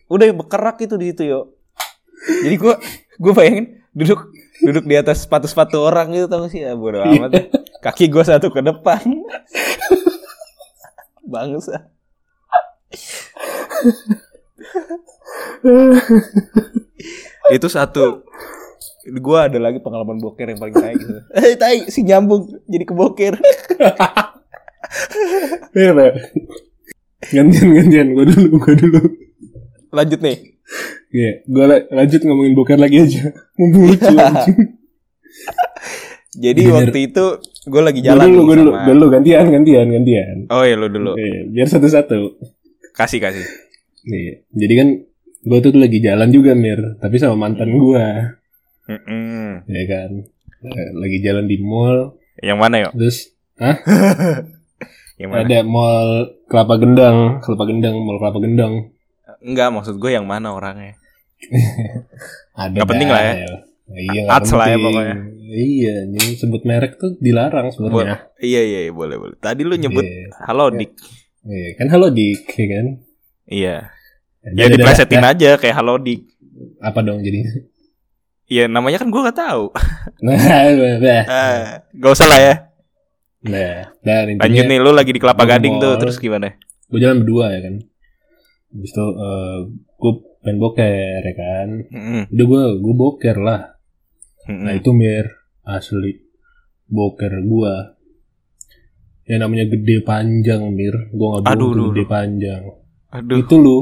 Udah 0.07 0.27
bekerak 0.33 0.81
itu 0.81 0.95
di 0.95 1.11
situ 1.11 1.23
yuk. 1.25 1.45
Jadi 2.41 2.55
gue 2.55 2.73
gue 3.17 3.31
bayangin 3.31 3.65
duduk 3.91 4.27
duduk 4.61 4.85
di 4.85 4.95
atas 4.95 5.25
sepatu 5.25 5.45
sepatu 5.45 5.81
orang 5.81 6.13
gitu 6.13 6.25
tau 6.25 6.45
gak 6.45 6.51
sih? 6.53 6.61
Ya 6.61 6.73
bodo 6.73 7.01
Iya. 7.01 7.27
amat 7.27 7.31
kaki 7.81 8.07
gue 8.07 8.23
satu 8.23 8.47
ke 8.49 8.61
depan. 8.61 9.01
Bangsa. 11.25 11.89
Itu 17.51 17.67
satu. 17.67 18.23
Gue 19.01 19.37
ada 19.37 19.57
lagi 19.57 19.81
pengalaman 19.81 20.21
boker 20.21 20.45
yang 20.45 20.61
paling 20.61 20.75
tai 20.77 20.93
gitu. 20.93 21.17
Eh 21.41 21.57
tai 21.57 21.89
si 21.89 22.05
nyambung 22.05 22.45
jadi 22.69 22.85
keboker 22.85 23.33
Iya, 25.73 26.13
gantian 27.33 27.67
gantian. 27.73 28.07
Gue 28.13 28.25
dulu 28.29 28.61
gue 28.61 28.73
dulu. 28.77 29.01
Lanjut 29.91 30.21
nih 30.21 30.37
Iya, 31.09 31.43
gue 31.43 31.65
lanjut 31.89 32.21
ngomongin 32.21 32.53
boker 32.53 32.77
lagi 32.77 32.97
aja. 33.01 33.35
Mumpung 33.57 33.89
lucu 33.89 34.07
jadi 36.37 36.61
Biar- 36.61 36.87
waktu 36.87 36.99
itu 37.05 37.25
gue 37.61 37.81
lagi 37.81 37.99
jalan 37.99 38.25
dulu, 38.25 38.41
gue 38.45 38.55
dulu, 38.57 38.71
sama- 38.71 38.85
dulu 38.85 39.05
gantian, 39.09 39.45
gantian, 39.47 39.85
gantian. 39.85 40.37
oh 40.47 40.63
ya 40.63 40.75
lu 40.75 40.87
dulu 40.87 41.11
Oke, 41.13 41.29
biar 41.49 41.67
satu-satu. 41.67 42.39
kasih 42.91 43.19
kasih 43.19 43.43
Iya. 44.01 44.33
Jadi 44.49 44.73
kan 44.73 44.87
gue 45.41 45.59
tuh 45.59 45.71
lagi 45.75 45.99
jalan 45.99 46.29
juga 46.29 46.51
mir, 46.53 46.79
tapi 46.97 47.15
sama 47.15 47.35
mantan 47.39 47.69
gue, 47.69 48.05
Mm-mm. 48.87 49.61
ya 49.67 49.83
kan. 49.85 50.11
Eh, 50.61 50.89
Lagi 50.95 51.17
jalan 51.19 51.45
di 51.45 51.57
mall, 51.57 52.13
yang 52.37 52.55
mana 52.55 52.77
yuk 52.79 52.93
terus 52.93 53.33
yang 55.17 55.29
mana 55.29 55.41
ada 55.43 55.59
mall 55.61 56.09
Kelapa 56.45 56.77
Gendang, 56.77 57.41
Kelapa 57.41 57.65
Gendang, 57.65 57.95
mall 57.99 58.17
Kelapa 58.17 58.39
Gendang. 58.39 58.90
Enggak 59.41 59.69
maksud 59.69 59.97
gue 59.97 60.11
yang 60.11 60.23
mana 60.23 60.51
orangnya 60.51 60.95
Ada 62.53 62.71
Nggak 62.71 62.87
penting 62.87 63.09
lah 63.09 63.21
ya. 63.23 63.33
Iya, 63.91 64.21
Ats 64.29 64.51
lah 64.53 64.67
ya 64.67 64.77
pokoknya. 64.77 65.15
Iya, 65.51 65.95
ini 66.07 66.37
sebut 66.37 66.63
merek 66.63 66.95
tuh 66.95 67.17
dilarang 67.17 67.67
sebenarnya. 67.69 68.23
iya 68.39 68.61
iya 68.61 68.79
iya, 68.85 68.91
boleh 68.91 69.17
boleh 69.17 69.35
tadi 69.35 69.61
lu 69.61 69.75
nyebut 69.75 69.99
Iya. 69.99 70.31
halo 70.45 70.69
dik 70.69 70.91
Iya, 71.41 71.69
kan 71.75 71.87
halo 71.89 72.07
dik, 72.07 72.45
ya 72.47 72.65
kan? 72.69 72.85
iya 73.45 73.75
Dah, 74.39 74.51
ya 74.55 74.65
diplesetin 74.69 75.21
aja 75.21 75.49
kayak 75.55 75.75
halo 75.75 75.97
dik 75.97 76.23
Apa 76.79 77.01
dong 77.01 77.19
jadi? 77.19 77.41
Iya 78.45 78.65
namanya 78.65 79.01
kan 79.01 79.09
gue 79.09 79.21
gak 79.23 79.39
tahu 79.39 79.73
Nah, 80.25 80.37
dah. 81.01 81.23
ah, 81.25 81.59
Gak 81.91 82.11
usah 82.11 82.27
lah 82.27 82.39
ya 82.39 82.53
Nah, 83.41 83.89
dan 83.99 84.29
intinya 84.29 84.45
Lanjut 84.45 84.63
nih 84.67 84.77
lu 84.77 84.91
lagi 84.93 85.09
di 85.09 85.17
Kelapa 85.17 85.43
Gading 85.43 85.81
tuh. 85.81 85.97
Terus 85.97 86.15
gimana 86.15 86.53
gue 86.87 86.99
jalan 86.99 87.19
berdua 87.19 87.49
ya 87.49 87.59
kan. 87.61 87.75
Habis 88.71 88.91
itu 88.91 89.05
eh, 89.05 89.57
gue 89.71 90.11
pengen 90.41 90.57
boker 90.57 91.21
ya 91.21 91.33
kan. 91.35 91.69
Mm-mm, 91.87 92.21
Udah 92.31 92.45
gue 92.47 92.63
gue 92.79 92.93
boker 92.95 93.37
lah. 93.37 93.61
mm-mm. 94.47 94.63
Nah 94.63 94.73
itu 94.73 94.89
mir 94.91 95.25
asli 95.61 96.17
boker 96.87 97.33
gue. 97.41 97.73
Yang 99.23 99.39
namanya 99.39 99.65
gede 99.69 99.97
panjang 100.01 100.61
mir. 100.71 100.95
Gue 101.09 101.27
nggak 101.29 101.43
Aduh, 101.45 101.71
bohong 101.71 101.71
aduh, 101.71 101.87
gede 101.91 102.03
aduh. 102.03 102.09
panjang. 102.09 102.63
Aduh 103.11 103.37
Itu 103.37 103.55
lu, 103.57 103.77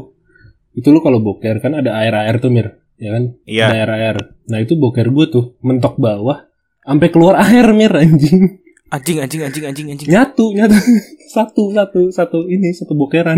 itu 0.74 0.88
lu 0.90 1.00
kalau 1.00 1.20
boker 1.20 1.58
kan 1.60 1.74
ada 1.74 1.94
air 1.96 2.14
air 2.14 2.38
tuh 2.38 2.50
mir, 2.50 2.68
ya 2.98 3.14
kan? 3.14 3.24
Ada 3.40 3.46
Iya 3.46 3.66
air 3.72 3.90
air. 3.92 4.18
Nah 4.46 4.60
itu 4.60 4.74
boker 4.74 5.06
gue 5.06 5.26
tuh 5.30 5.46
mentok 5.62 5.98
bawah, 5.98 6.50
sampai 6.82 7.10
keluar 7.10 7.38
air 7.40 7.70
mir 7.72 7.94
anjing. 7.94 8.58
Anjing 8.90 9.22
anjing 9.22 9.42
anjing 9.46 9.64
anjing 9.64 9.88
anjing 9.94 10.08
Nyatu 10.10 10.50
nyatu 10.50 10.74
satu 11.38 11.64
satu 11.70 12.10
satu 12.10 12.40
ini 12.46 12.74
satu 12.74 12.98
bokeran. 12.98 13.38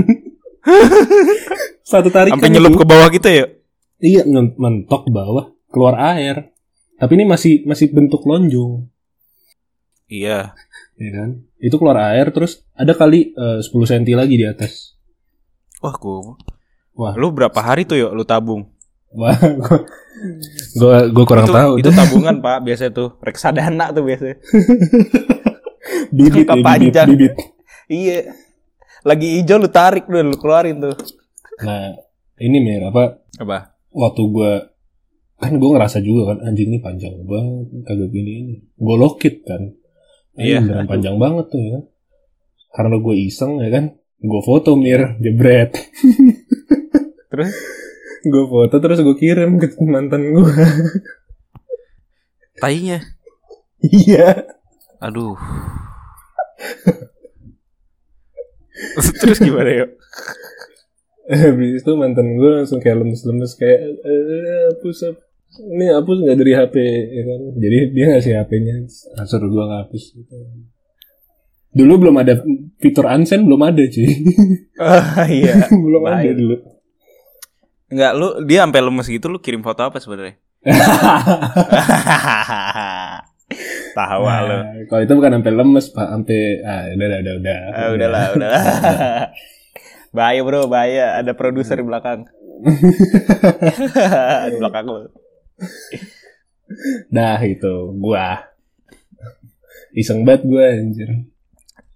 satu 1.91 2.09
tarikan. 2.13 2.37
Sampai 2.37 2.53
nyelup 2.53 2.77
itu. 2.77 2.81
ke 2.81 2.85
bawah 2.85 3.07
gitu 3.09 3.27
ya 3.27 3.45
Iya 4.01 4.25
mentok 4.57 5.05
bawah 5.13 5.53
keluar 5.69 5.95
air. 6.17 6.49
Tapi 6.97 7.17
ini 7.17 7.25
masih 7.25 7.65
masih 7.65 7.89
bentuk 7.89 8.21
lonjong, 8.25 8.85
Iya 10.11 10.53
ya 10.99 11.09
kan? 11.17 11.29
Itu 11.57 11.81
keluar 11.81 12.13
air 12.13 12.29
terus 12.29 12.61
ada 12.77 12.93
kali 12.93 13.33
eh, 13.33 13.59
10 13.63 13.71
cm 13.71 14.13
lagi 14.13 14.35
di 14.37 14.45
atas. 14.45 14.97
Wah 15.81 15.95
gue 15.97 16.37
Wah. 16.93 17.13
Lu 17.17 17.33
berapa 17.33 17.57
hari 17.57 17.87
tuh 17.87 17.97
yuk 17.97 18.11
lu 18.13 18.21
tabung 18.27 18.69
Wah, 19.11 19.35
gua 19.35 19.77
gua, 20.77 20.97
gua 21.11 21.25
kurang 21.27 21.47
itu, 21.49 21.55
tahu. 21.55 21.71
Itu 21.83 21.89
tabungan 21.91 22.35
pak 22.45 22.63
Biasanya 22.63 22.91
tuh 22.95 23.09
Reksadana 23.19 23.91
tuh 23.91 24.03
biasanya 24.07 24.37
bibit, 26.11 26.45
ya, 26.47 26.53
bibit, 26.53 26.63
panjang. 26.63 27.07
bibit. 27.07 27.33
Iya 27.87 28.19
Lagi 29.01 29.41
hijau 29.41 29.57
lu 29.57 29.69
tarik 29.69 30.05
dulu 30.05 30.33
Lu 30.33 30.37
keluarin 30.37 30.81
tuh 30.81 30.95
Nah, 31.61 31.93
ini 32.41 32.57
mir 32.57 32.89
apa? 32.89 33.21
Apa 33.37 33.77
Waktu 33.93 34.21
gua 34.33 34.51
kan 35.41 35.57
gua 35.57 35.77
ngerasa 35.77 36.01
juga 36.05 36.33
kan 36.33 36.45
anjing 36.45 36.69
ini 36.73 36.79
panjang 36.81 37.21
banget 37.25 37.85
kagak 37.85 38.09
gini 38.09 38.31
ini. 38.45 38.55
Gua 38.77 38.97
lokit 38.97 39.45
kan. 39.45 39.69
Iya. 40.37 40.63
Beneran 40.63 40.87
panjang 40.89 41.15
banget 41.21 41.45
tuh 41.53 41.61
ya. 41.61 41.79
Karena 42.71 42.95
gue 42.97 43.15
iseng 43.19 43.59
ya 43.59 43.69
kan. 43.69 43.85
Gue 44.21 44.41
foto 44.45 44.77
mir, 44.77 45.17
jebret. 45.19 45.75
Terus 47.31 47.51
gue 48.21 48.43
foto 48.45 48.75
terus 48.77 49.01
gue 49.01 49.17
kirim 49.17 49.57
ke 49.57 49.73
mantan 49.81 50.29
gue. 50.29 50.53
Tainya 52.61 53.01
iya. 53.81 54.45
Aduh 55.01 55.33
Terus 59.21 59.39
gimana 59.39 59.69
yuk 59.71 59.89
Habis 61.31 61.85
itu 61.85 61.91
mantan 61.95 62.35
gue 62.35 62.49
langsung 62.51 62.83
kayak 62.83 62.97
lemes-lemes 62.99 63.55
kayak 63.55 63.79
eh, 64.03 64.67
hapus 64.73 64.97
hap- 65.07 65.23
ini 65.71 65.85
hapus 65.87 66.17
nggak 66.27 66.37
dari 66.39 66.51
HP 66.51 66.75
ya 67.07 67.23
kan. 67.23 67.39
Jadi 67.55 67.77
dia 67.91 68.05
ngasih 68.11 68.33
HP-nya, 68.35 68.75
suruh 69.23 69.47
gue 69.47 69.63
ngapus 69.63 70.03
gitu. 70.15 70.35
Dulu 71.71 71.93
belum 72.03 72.15
ada 72.19 72.35
fitur 72.83 73.07
unsend 73.07 73.47
belum 73.47 73.63
ada 73.63 73.79
cuy. 73.79 74.07
Ah 74.75 75.23
iya 75.27 75.67
belum 75.85 76.03
ada 76.03 76.19
Baik. 76.19 76.35
dulu. 76.35 76.55
Enggak 77.91 78.11
lu 78.15 78.27
Dia 78.47 78.63
sampai 78.63 78.81
lemes 78.87 79.07
gitu 79.07 79.27
Lu 79.27 79.39
kirim 79.43 79.59
foto 79.59 79.83
apa 79.83 79.99
sebenarnya 79.99 80.39
Tawa 83.91 84.33
lu 84.43 84.55
Nah, 84.55 84.63
kalau 84.87 85.01
itu 85.03 85.13
bukan 85.13 85.31
sampai 85.39 85.53
lemes 85.53 85.85
pak, 85.91 86.07
sampai 86.07 86.39
ah 86.63 86.83
udah 86.91 87.05
udah 87.07 87.19
udah 87.19 87.33
udah. 87.39 87.57
Ah, 87.71 87.87
udahlah, 87.91 88.23
udahlah. 88.35 88.63
bahaya 90.15 90.41
bro, 90.43 90.67
bahaya. 90.67 91.19
Ada 91.19 91.31
produser 91.35 91.79
di 91.79 91.85
belakang. 91.87 92.27
di 94.51 94.55
belakang 94.59 94.85
lo. 94.87 94.99
Dah 97.11 97.39
itu 97.43 97.73
gua. 97.99 98.47
Iseng 99.91 100.23
banget 100.23 100.47
gua 100.47 100.65
anjir. 100.71 101.09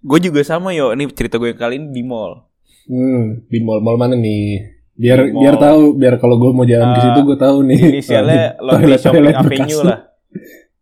Gue 0.06 0.18
juga 0.22 0.44
sama 0.44 0.70
yo. 0.76 0.92
Ini 0.92 1.08
cerita 1.10 1.40
gue 1.40 1.56
kali 1.56 1.80
ini 1.80 1.88
di 1.90 2.02
mall. 2.04 2.46
Hmm, 2.86 3.42
di 3.50 3.58
mall-mall 3.58 3.98
mana 3.98 4.14
nih? 4.14 4.62
Biar 4.94 5.18
mall. 5.28 5.42
biar 5.42 5.54
tahu, 5.58 5.82
biar 5.98 6.14
kalau 6.22 6.38
gua 6.38 6.54
mau 6.54 6.62
jalan 6.68 6.94
ke 6.94 7.00
Ah, 7.00 7.04
situ 7.10 7.20
gua 7.26 7.38
tahu 7.40 7.56
nih. 7.66 7.78
Inisialnya 7.98 8.44
di 8.60 8.86
Lotte 8.86 8.96
Shopping 9.02 9.34
Avenue 9.34 9.82
lah. 9.82 9.98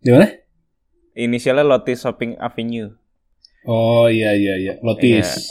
Di 0.05 0.11
mana? 0.12 0.44
Inisialnya 1.14 1.62
Lotte 1.62 1.94
Shopping 1.94 2.35
Avenue. 2.37 2.90
Oh 3.64 4.07
iya 4.07 4.35
iya 4.35 4.55
iya, 4.57 4.74
Lotis. 4.83 5.48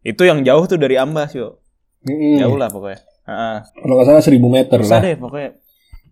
Itu 0.00 0.22
yang 0.22 0.46
jauh 0.46 0.62
tuh 0.64 0.78
dari 0.78 0.94
Ambas 0.94 1.34
yo. 1.34 1.58
Mm-mm. 2.04 2.38
Jauh 2.38 2.54
lah 2.54 2.68
pokoknya. 2.68 3.00
Heeh. 3.26 3.56
Kalau 3.74 3.92
nggak 3.96 4.06
salah 4.06 4.22
1000 4.22 4.38
meter 4.46 4.78
Susah 4.78 4.94
lah. 4.94 5.02
deh 5.02 5.16
pokoknya. 5.16 5.50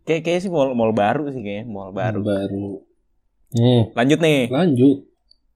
Kayak 0.02 0.20
kayaknya 0.22 0.42
sih 0.42 0.50
mall 0.50 0.72
mall 0.72 0.90
baru 0.90 1.30
sih 1.30 1.38
kayaknya, 1.38 1.64
mall 1.66 1.90
baru. 1.90 2.20
Baru. 2.20 2.82
Hmm, 3.52 3.82
Lanjut 3.94 4.18
nih. 4.18 4.50
lanjut. 4.50 5.06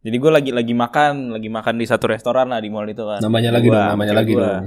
Jadi 0.01 0.17
gue 0.17 0.31
lagi 0.33 0.51
lagi 0.51 0.73
makan, 0.73 1.35
lagi 1.35 1.49
makan 1.49 1.75
di 1.77 1.85
satu 1.85 2.09
restoran 2.09 2.49
lah 2.49 2.57
di 2.57 2.71
mall 2.71 2.87
itu 2.87 3.03
kan. 3.03 3.21
Namanya 3.21 3.51
lagi 3.53 3.69
Gua, 3.69 3.77
dong, 3.77 3.89
namanya 3.93 4.15
lagi 4.15 4.33
gua. 4.33 4.41
dong. 4.41 4.63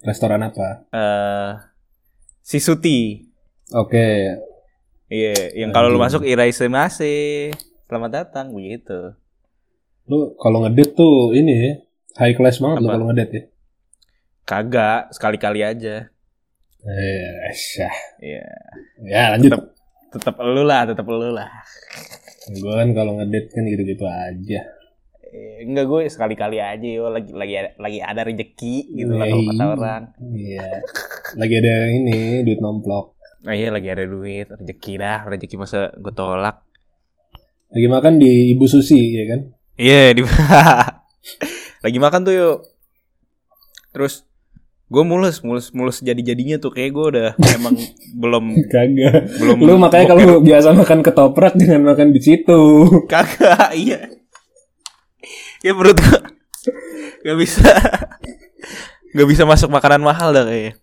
Restoran 0.00 0.40
apa? 0.42 0.68
Eh, 0.88 1.50
si 2.40 2.58
Suti. 2.58 3.22
Oke. 3.70 4.34
Iya, 5.06 5.34
yang 5.54 5.70
kalau 5.70 5.88
lu 5.88 5.96
masuk 5.96 6.24
iraise 6.24 6.66
mase. 6.66 7.52
Selamat 7.88 8.12
datang 8.20 8.52
begitu. 8.52 9.16
Lu 10.12 10.36
kalau 10.36 10.60
ngedate 10.60 10.92
tuh 10.92 11.32
ini 11.32 11.56
ya, 11.56 11.72
high 12.20 12.36
class 12.36 12.60
banget 12.60 12.84
lu 12.84 12.92
kalau 12.92 13.08
ngedate 13.08 13.32
ya. 13.32 13.42
Kagak, 14.44 15.08
sekali-kali 15.16 15.64
aja. 15.64 16.12
Eh, 16.84 17.48
syah. 17.56 17.96
Iya. 18.20 18.44
Ya, 19.08 19.22
lanjut. 19.32 19.56
Tetep. 19.56 19.64
Tetap 20.20 20.36
lu 20.36 20.68
lah, 20.68 20.84
tetap 20.84 21.08
lu 21.08 21.32
lah. 21.32 21.48
Gue 22.60 22.72
kan 22.76 22.92
kalau 22.92 23.16
ngedate 23.16 23.56
kan 23.56 23.64
gitu-gitu 23.64 24.04
aja. 24.04 24.60
Eh, 25.24 25.64
enggak 25.64 25.88
gue 25.88 26.12
sekali-kali 26.12 26.60
aja 26.60 26.84
yo 26.84 27.08
lagi 27.08 27.32
lagi 27.32 27.56
ada, 27.56 27.72
lagi 27.80 28.04
ada 28.04 28.20
rezeki 28.20 29.00
gitu 29.00 29.16
lah 29.16 29.32
kalau 29.32 29.44
kata 29.48 29.64
orang. 29.64 30.02
Iya. 30.36 30.84
Lagi 31.40 31.54
ada 31.56 31.74
ini 31.88 32.44
duit 32.44 32.60
nomplok. 32.60 33.16
Nah, 33.48 33.56
iya 33.56 33.72
lagi 33.72 33.88
ada 33.88 34.04
duit, 34.04 34.44
rezeki 34.44 35.00
dah, 35.00 35.24
rezeki 35.24 35.56
masa 35.56 35.88
gue 35.96 36.12
tolak. 36.12 36.67
Lagi 37.68 37.88
makan 37.88 38.16
di 38.16 38.56
Ibu 38.56 38.64
Susi 38.64 38.96
ya 39.12 39.24
kan? 39.28 39.40
Iya, 39.76 40.16
di 40.16 40.22
lagi 41.84 41.98
makan 42.00 42.20
tuh 42.24 42.34
yuk. 42.34 42.58
Terus 43.92 44.24
gue 44.88 45.04
mulus, 45.04 45.44
mulus, 45.44 45.68
mulus 45.76 46.00
jadi-jadinya 46.00 46.56
tuh 46.56 46.72
kayak 46.72 46.90
gue 46.96 47.06
udah 47.12 47.28
emang 47.60 47.76
belum 48.16 48.56
Kagak. 48.72 49.36
belum 49.36 49.56
Lu 49.68 49.76
makanya 49.76 50.16
kalau 50.16 50.40
biasa 50.40 50.72
makan 50.72 51.04
ketoprak 51.04 51.54
jangan 51.60 51.92
makan 51.92 52.08
di 52.16 52.20
situ. 52.24 52.88
kagak 53.12 53.76
iya. 53.76 54.08
Ya 55.60 55.76
perut 55.76 55.98
gue 56.00 56.20
gak 57.18 57.36
bisa 57.36 57.68
gak 59.12 59.28
bisa 59.28 59.42
masuk 59.44 59.68
makanan 59.68 60.00
mahal 60.00 60.32
dah 60.32 60.48
kayaknya. 60.48 60.80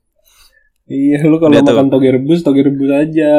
Iya, 0.85 1.25
lu 1.25 1.41
kalau 1.41 1.57
makan 1.65 1.89
toge 1.89 2.13
rebus, 2.13 2.45
toge 2.45 2.61
rebus 2.61 2.93
aja. 2.93 3.33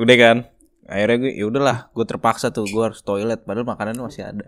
Udah 0.00 0.16
kan? 0.16 0.36
Akhirnya 0.82 1.16
gue 1.22 1.32
ya 1.38 1.44
udahlah, 1.46 1.78
gue 1.94 2.04
terpaksa 2.04 2.50
tuh 2.50 2.66
gue 2.66 2.82
harus 2.82 3.00
toilet 3.00 3.38
padahal 3.46 3.64
makanan 3.64 4.02
masih 4.02 4.26
ada. 4.26 4.44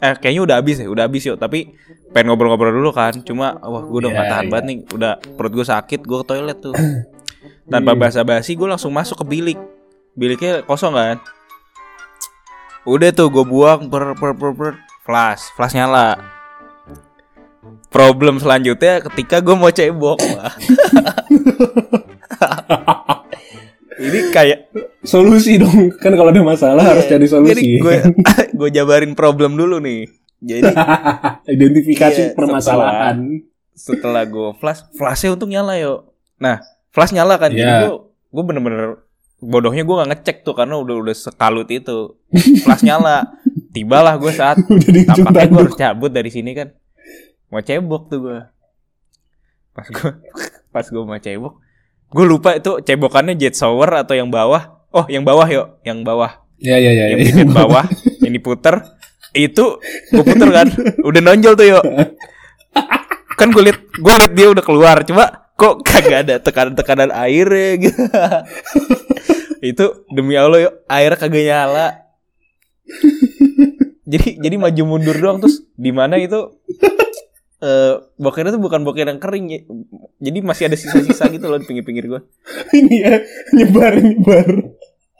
Eh 0.00 0.14
kayaknya 0.16 0.42
udah 0.46 0.56
habis 0.62 0.76
ya, 0.80 0.86
udah 0.88 1.04
habis 1.04 1.22
yuk. 1.26 1.36
Tapi 1.36 1.74
pengen 2.14 2.32
ngobrol-ngobrol 2.32 2.72
dulu 2.72 2.90
kan. 2.94 3.12
Cuma 3.20 3.58
wah 3.60 3.82
gue 3.82 3.98
udah 4.00 4.10
Iya, 4.10 4.18
gak 4.18 4.30
tahan 4.30 4.44
iya. 4.46 4.50
banget 4.50 4.64
nih. 4.64 4.78
Udah 4.94 5.12
perut 5.36 5.52
gue 5.52 5.66
sakit, 5.66 6.00
gue 6.06 6.18
ke 6.22 6.26
toilet 6.26 6.58
tuh. 6.62 6.74
Tanpa 7.72 7.92
Hmm. 7.94 8.00
basa-basi 8.00 8.56
gue 8.56 8.66
langsung 8.66 8.94
masuk 8.94 9.20
ke 9.20 9.26
bilik. 9.28 9.58
Biliknya 10.14 10.62
kosong 10.64 10.94
kan. 10.94 11.18
Udah 12.88 13.12
tuh 13.12 13.28
gue 13.28 13.44
buang 13.44 13.92
per 13.92 14.16
per 14.16 14.32
per 14.32 14.50
per 14.56 14.72
flash, 15.04 15.52
flash 15.52 15.76
nyala. 15.76 16.16
Problem 17.90 18.38
selanjutnya 18.38 19.02
ketika 19.04 19.42
gue 19.42 19.52
mau 19.52 19.68
cebok. 19.68 20.16
Ini 24.00 24.32
kayak 24.32 24.58
Solusi 25.00 25.56
dong. 25.56 25.92
Kan 25.96 26.12
kalau 26.12 26.28
ada 26.28 26.40
masalah 26.40 26.84
harus 26.84 27.04
cari 27.04 27.24
solusi. 27.24 27.52
Jadi 27.52 27.62
gue 27.78 27.96
gue 28.52 28.68
jabarin 28.70 29.12
problem 29.12 29.56
dulu 29.56 29.80
nih. 29.80 30.08
Jadi 30.40 30.72
Identifikasi 31.56 32.22
Iya, 32.22 32.36
permasalahan. 32.36 33.44
setelah 33.72 34.24
gue 34.24 34.52
flash, 34.56 34.84
flashnya 34.92 35.32
untuk 35.32 35.48
nyala 35.48 35.76
yo. 35.76 36.12
Nah, 36.36 36.60
flash 36.90 37.12
nyala 37.12 37.36
kan. 37.36 37.48
Jadi 37.48 37.64
Iya. 37.64 37.88
gue 37.88 37.92
gue 38.30 38.44
bener-bener 38.44 39.00
bodohnya 39.40 39.80
gue 39.82 39.96
gak 39.96 40.10
ngecek 40.10 40.36
tuh 40.44 40.52
karena 40.52 40.76
udah 40.76 41.00
udah 41.00 41.14
sekalut 41.14 41.68
itu. 41.68 42.16
Flash 42.60 42.84
nyala. 42.84 43.24
Tibalah 43.76 44.16
gue 44.16 44.32
saat 44.32 44.60
tampaknya 45.06 45.46
gue 45.46 45.60
harus 45.62 45.76
cabut 45.76 46.10
dari 46.10 46.28
sini 46.28 46.52
kan. 46.52 46.72
Mau 47.48 47.60
cebok 47.60 48.08
tuh 48.08 48.20
gue. 48.22 48.38
Pas 49.72 49.86
gue 49.86 50.10
pas 50.74 50.84
gue 50.84 51.02
mau 51.02 51.16
cebok, 51.16 51.56
gue 52.10 52.24
lupa 52.26 52.58
itu 52.58 52.82
cebokannya 52.82 53.38
jet 53.38 53.54
shower 53.54 54.02
atau 54.02 54.18
yang 54.18 54.28
bawah. 54.28 54.82
Oh, 54.90 55.06
yang 55.06 55.22
bawah 55.22 55.46
yo, 55.46 55.78
yang 55.86 56.02
bawah. 56.02 56.42
Ya 56.60 56.76
ya 56.76 56.92
ya. 56.92 57.14
yang 57.14 57.20
ya. 57.22 57.26
bagian 57.30 57.50
bawah 57.54 57.84
yang 58.20 58.32
diputer 58.36 58.84
itu 59.34 59.78
gue 60.10 60.24
puter 60.26 60.48
kan 60.50 60.68
udah 61.08 61.20
nonjol 61.22 61.54
tuh 61.54 61.66
yuk 61.66 61.84
kan 63.38 63.48
gue 63.54 63.62
liat 63.62 63.78
gue 63.78 64.14
liat 64.20 64.32
dia 64.34 64.46
udah 64.50 64.64
keluar 64.64 64.96
cuma 65.06 65.50
kok 65.54 65.86
kagak 65.86 66.26
ada 66.26 66.34
tekanan-tekanan 66.42 67.14
airnya 67.14 67.70
gitu 67.78 68.02
itu 69.70 69.84
demi 70.10 70.34
allah 70.34 70.68
yuk 70.68 70.74
air 70.90 71.14
kagak 71.14 71.46
nyala 71.46 72.10
jadi 74.10 74.28
jadi 74.42 74.56
maju 74.58 74.82
mundur 74.82 75.16
doang 75.16 75.38
terus 75.38 75.62
di 75.78 75.94
mana 75.94 76.18
itu 76.18 76.58
eh 77.60 77.94
bokernya 78.16 78.56
tuh 78.56 78.62
bukan 78.62 78.80
boker 78.88 79.04
yang 79.04 79.20
kering 79.20 79.46
ya. 79.52 79.60
jadi 80.16 80.38
masih 80.40 80.64
ada 80.72 80.76
sisa-sisa 80.80 81.28
gitu 81.28 81.44
loh 81.44 81.60
di 81.60 81.68
pinggir-pinggir 81.68 82.08
gue 82.08 82.20
Ini 82.80 82.94
ya 83.04 83.14
nyebar 83.56 83.92
nyebar. 84.00 84.48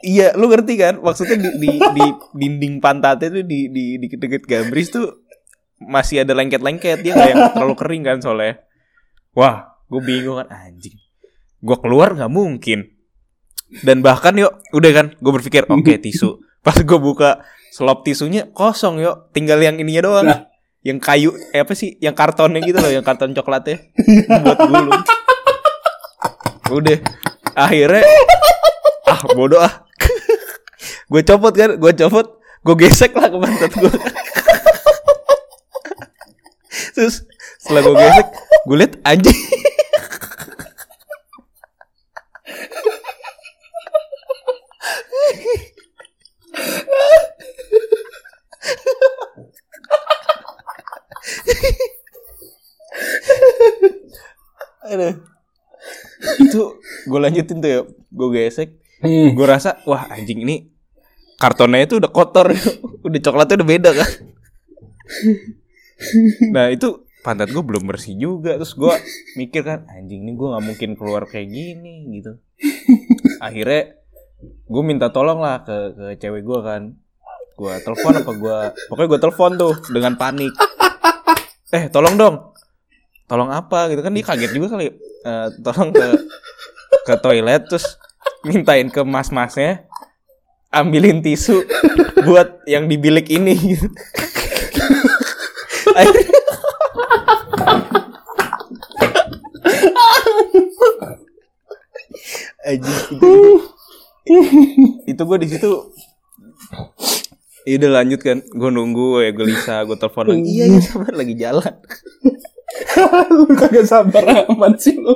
Iya, 0.00 0.32
lu 0.32 0.48
ngerti 0.48 0.80
kan? 0.80 0.96
Maksudnya 1.04 1.36
di, 1.36 1.48
di, 1.60 1.72
di 1.76 2.04
dinding 2.32 2.80
pantatnya 2.80 3.28
tuh 3.28 3.44
di 3.44 3.68
di 3.68 4.00
di 4.00 4.06
deket 4.08 4.48
gambris 4.48 4.88
tuh 4.88 5.28
masih 5.76 6.24
ada 6.24 6.32
lengket-lengket 6.32 7.04
dia 7.04 7.12
nggak 7.12 7.28
yang 7.28 7.42
terlalu 7.52 7.74
kering 7.76 8.02
kan 8.08 8.16
soalnya. 8.24 8.64
Wah, 9.36 9.76
gue 9.92 10.00
bingung 10.00 10.40
kan 10.40 10.48
anjing. 10.48 10.96
Gue 11.60 11.76
keluar 11.84 12.16
nggak 12.16 12.32
mungkin. 12.32 12.96
Dan 13.84 14.00
bahkan 14.00 14.34
yuk, 14.34 14.64
udah 14.74 14.90
kan, 14.90 15.06
gue 15.14 15.32
berpikir 15.36 15.68
oke 15.68 15.94
tisu. 16.00 16.42
Pas 16.64 16.74
gue 16.74 16.98
buka 16.98 17.44
selop 17.70 18.02
tisunya 18.02 18.50
kosong 18.50 18.98
yuk, 18.98 19.30
tinggal 19.36 19.60
yang 19.62 19.78
ininya 19.78 20.02
doang. 20.08 20.26
Lah. 20.26 20.49
Yang 20.80 20.98
kayu, 21.04 21.30
eh 21.52 21.60
apa 21.60 21.72
sih? 21.76 22.00
Yang 22.00 22.14
kartonnya 22.16 22.60
gitu 22.64 22.80
loh, 22.80 22.88
yang 22.88 23.04
karton 23.04 23.36
coklatnya. 23.36 23.84
Buat 24.44 24.58
gulung. 24.64 25.02
Udah, 26.70 26.98
akhirnya 27.58 28.06
ah 29.10 29.20
bodoh 29.34 29.60
ah. 29.60 29.84
Gue 31.10 31.20
copot 31.26 31.52
kan 31.52 31.74
gue 31.76 31.92
copot. 31.98 32.26
Gue 32.60 32.76
gesek 32.76 33.16
lah 33.16 33.32
ke 33.32 33.36
pantat 33.40 33.72
gue 33.72 33.92
terus 37.00 37.24
setelah 37.56 37.80
gue 37.80 37.96
gesek 37.96 38.28
gue 38.68 38.76
liat 38.76 38.92
anjing 39.08 39.40
Aduh. 54.90 55.14
itu 56.42 56.62
gue 57.06 57.19
lanjutin 57.30 57.58
tuh 57.62 57.70
ya 57.70 57.80
gue 57.86 58.28
gesek. 58.34 58.70
Hmm. 59.00 59.32
gue 59.32 59.46
rasa 59.48 59.80
wah 59.88 60.12
anjing 60.12 60.44
ini 60.44 60.68
kartonnya 61.40 61.88
itu 61.88 61.96
udah 61.96 62.10
kotor. 62.12 62.52
Udah 63.00 63.16
coklatnya 63.16 63.64
udah 63.64 63.68
beda 63.72 63.90
kan? 63.96 64.10
Nah 66.52 66.68
itu 66.68 67.08
pantat 67.24 67.48
gue 67.48 67.64
belum 67.64 67.88
bersih 67.88 68.12
juga. 68.12 68.60
Terus 68.60 68.76
gue 68.76 68.92
mikir 69.40 69.64
kan 69.64 69.88
anjing 69.88 70.20
ini 70.28 70.36
gue 70.36 70.48
nggak 70.52 70.64
mungkin 70.68 70.90
keluar 71.00 71.24
kayak 71.24 71.48
gini 71.48 72.20
gitu. 72.20 72.36
Akhirnya 73.40 73.96
gue 74.44 74.82
minta 74.84 75.08
tolong 75.08 75.40
lah 75.40 75.64
ke 75.64 75.96
ke 75.96 76.06
cewek 76.20 76.44
gue 76.44 76.60
kan. 76.60 76.92
Gue 77.56 77.72
telepon 77.80 78.20
apa 78.20 78.32
gue 78.36 78.58
pokoknya 78.92 79.08
gue 79.08 79.20
telepon 79.24 79.50
tuh 79.56 79.74
dengan 79.88 80.12
panik. 80.20 80.52
Eh 81.72 81.88
tolong 81.88 82.20
dong. 82.20 82.36
Tolong 83.24 83.48
apa 83.48 83.88
gitu. 83.88 84.04
Kan 84.04 84.12
dia 84.12 84.28
kaget 84.28 84.52
juga 84.52 84.76
kali 84.76 84.92
Eh, 85.20 85.48
tolong 85.60 85.92
ke 85.92 86.06
ke 87.10 87.16
toilet 87.18 87.66
terus 87.66 87.98
mintain 88.46 88.86
ke 88.86 89.02
mas-masnya 89.02 89.82
ambilin 90.70 91.18
tisu 91.18 91.66
buat 92.22 92.62
yang 92.70 92.86
di 92.86 92.94
bilik 92.94 93.26
ini 93.26 93.58
gitu. 93.58 93.90
Anjing, 102.60 103.08
itu, 103.18 103.32
itu 105.10 105.22
gue 105.26 105.38
di 105.42 105.48
situ 105.48 105.70
Ya 107.64 107.80
udah 107.80 107.90
lanjut 108.04 108.20
kan 108.20 108.44
Gue 108.46 108.70
nunggu 108.70 109.24
ya 109.24 109.32
gelisah 109.32 109.88
Gue 109.88 109.96
telepon 109.96 110.28
lagi 110.28 110.44
Iya 110.44 110.64
iya 110.68 110.80
sabar 110.84 111.12
lagi 111.16 111.34
jalan 111.40 111.74
lu 113.34 113.44
kagak 113.54 113.86
sabar 113.86 114.46
amat 114.46 114.74
sih 114.78 114.96
lu. 114.98 115.14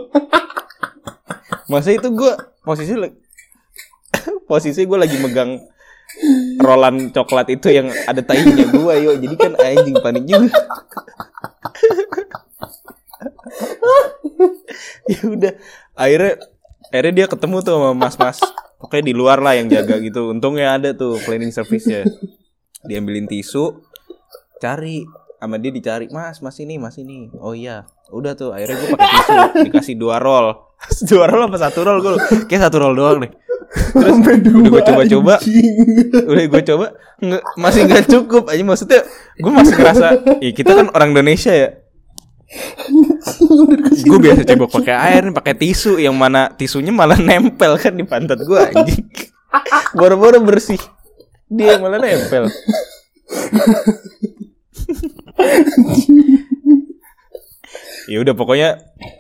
Masa 1.69 1.97
itu 1.97 2.09
gue 2.13 2.33
posisi 2.61 2.93
posisi 4.51 4.81
gue 4.85 4.99
lagi 4.99 5.17
megang 5.21 5.61
rolan 6.61 7.11
coklat 7.11 7.51
itu 7.51 7.73
yang 7.73 7.89
ada 8.07 8.21
tainya 8.21 8.69
gue 8.69 8.95
yo. 9.01 9.13
Jadi 9.17 9.35
kan 9.37 9.53
anjing 9.59 9.97
panik 10.01 10.25
juga. 10.29 10.53
Ya 15.05 15.21
udah 15.29 15.53
akhirnya 15.93 16.41
akhirnya 16.89 17.13
dia 17.13 17.27
ketemu 17.29 17.57
tuh 17.61 17.77
sama 17.77 17.91
mas-mas. 17.93 18.41
Pokoknya 18.81 19.05
di 19.05 19.15
luar 19.17 19.41
lah 19.41 19.57
yang 19.57 19.69
jaga 19.69 20.01
gitu. 20.01 20.33
Untungnya 20.33 20.77
ada 20.77 20.97
tuh 20.97 21.21
cleaning 21.25 21.53
service 21.53 21.85
nya 21.89 22.05
diambilin 22.85 23.29
tisu 23.29 23.85
cari. 24.61 25.05
Sama 25.41 25.61
dia 25.61 25.69
dicari 25.69 26.09
mas 26.09 26.41
mas 26.41 26.57
ini 26.57 26.81
mas 26.81 26.97
ini. 26.97 27.29
Oh 27.37 27.53
iya. 27.53 27.85
Udah 28.09 28.33
tuh 28.33 28.57
akhirnya 28.57 28.81
gue 28.81 28.89
pakai 28.97 29.09
tisu 29.13 29.33
dikasih 29.69 29.95
dua 30.01 30.17
roll 30.21 30.57
dua 31.11 31.25
roll 31.31 31.47
apa 31.49 31.57
satu 31.59 31.81
roll? 31.85 31.99
Gue 32.03 32.17
kayak 32.49 32.63
satu 32.71 32.77
roll 32.83 32.95
doang 32.97 33.19
deh 33.25 33.33
terus 33.75 34.17
udah 34.23 34.71
gue 34.71 34.83
coba-coba. 34.87 35.35
udah 36.31 36.45
gue 36.47 36.63
coba 36.63 36.87
nggak 37.19 37.43
masih 37.59 37.81
nggak 37.87 38.05
cukup 38.11 38.45
aja 38.51 38.63
maksudnya 38.63 39.01
gue 39.39 39.53
masih 39.53 39.75
ngerasa 39.75 40.07
ya 40.39 40.51
kita 40.55 40.71
kan 40.75 40.87
orang 40.95 41.11
Indonesia 41.15 41.53
ya. 41.55 41.71
Gue 44.05 44.19
biasa 44.21 44.47
cebok 44.47 44.71
pakai 44.71 44.95
air 44.95 45.23
nih 45.27 45.35
pakai 45.35 45.55
tisu 45.59 45.99
yang 45.99 46.15
mana 46.15 46.55
tisunya 46.55 46.95
malah 46.95 47.19
nempel 47.19 47.75
kan 47.81 47.97
di 47.99 48.05
pantat 48.07 48.39
gue 48.47 48.59
anjing. 48.59 49.05
Boro-boro 49.95 50.39
bersih. 50.43 50.79
Dia 51.51 51.79
malah 51.83 51.99
nempel 51.99 52.47
ya 58.11 58.19
udah 58.21 58.35
pokoknya 58.37 58.69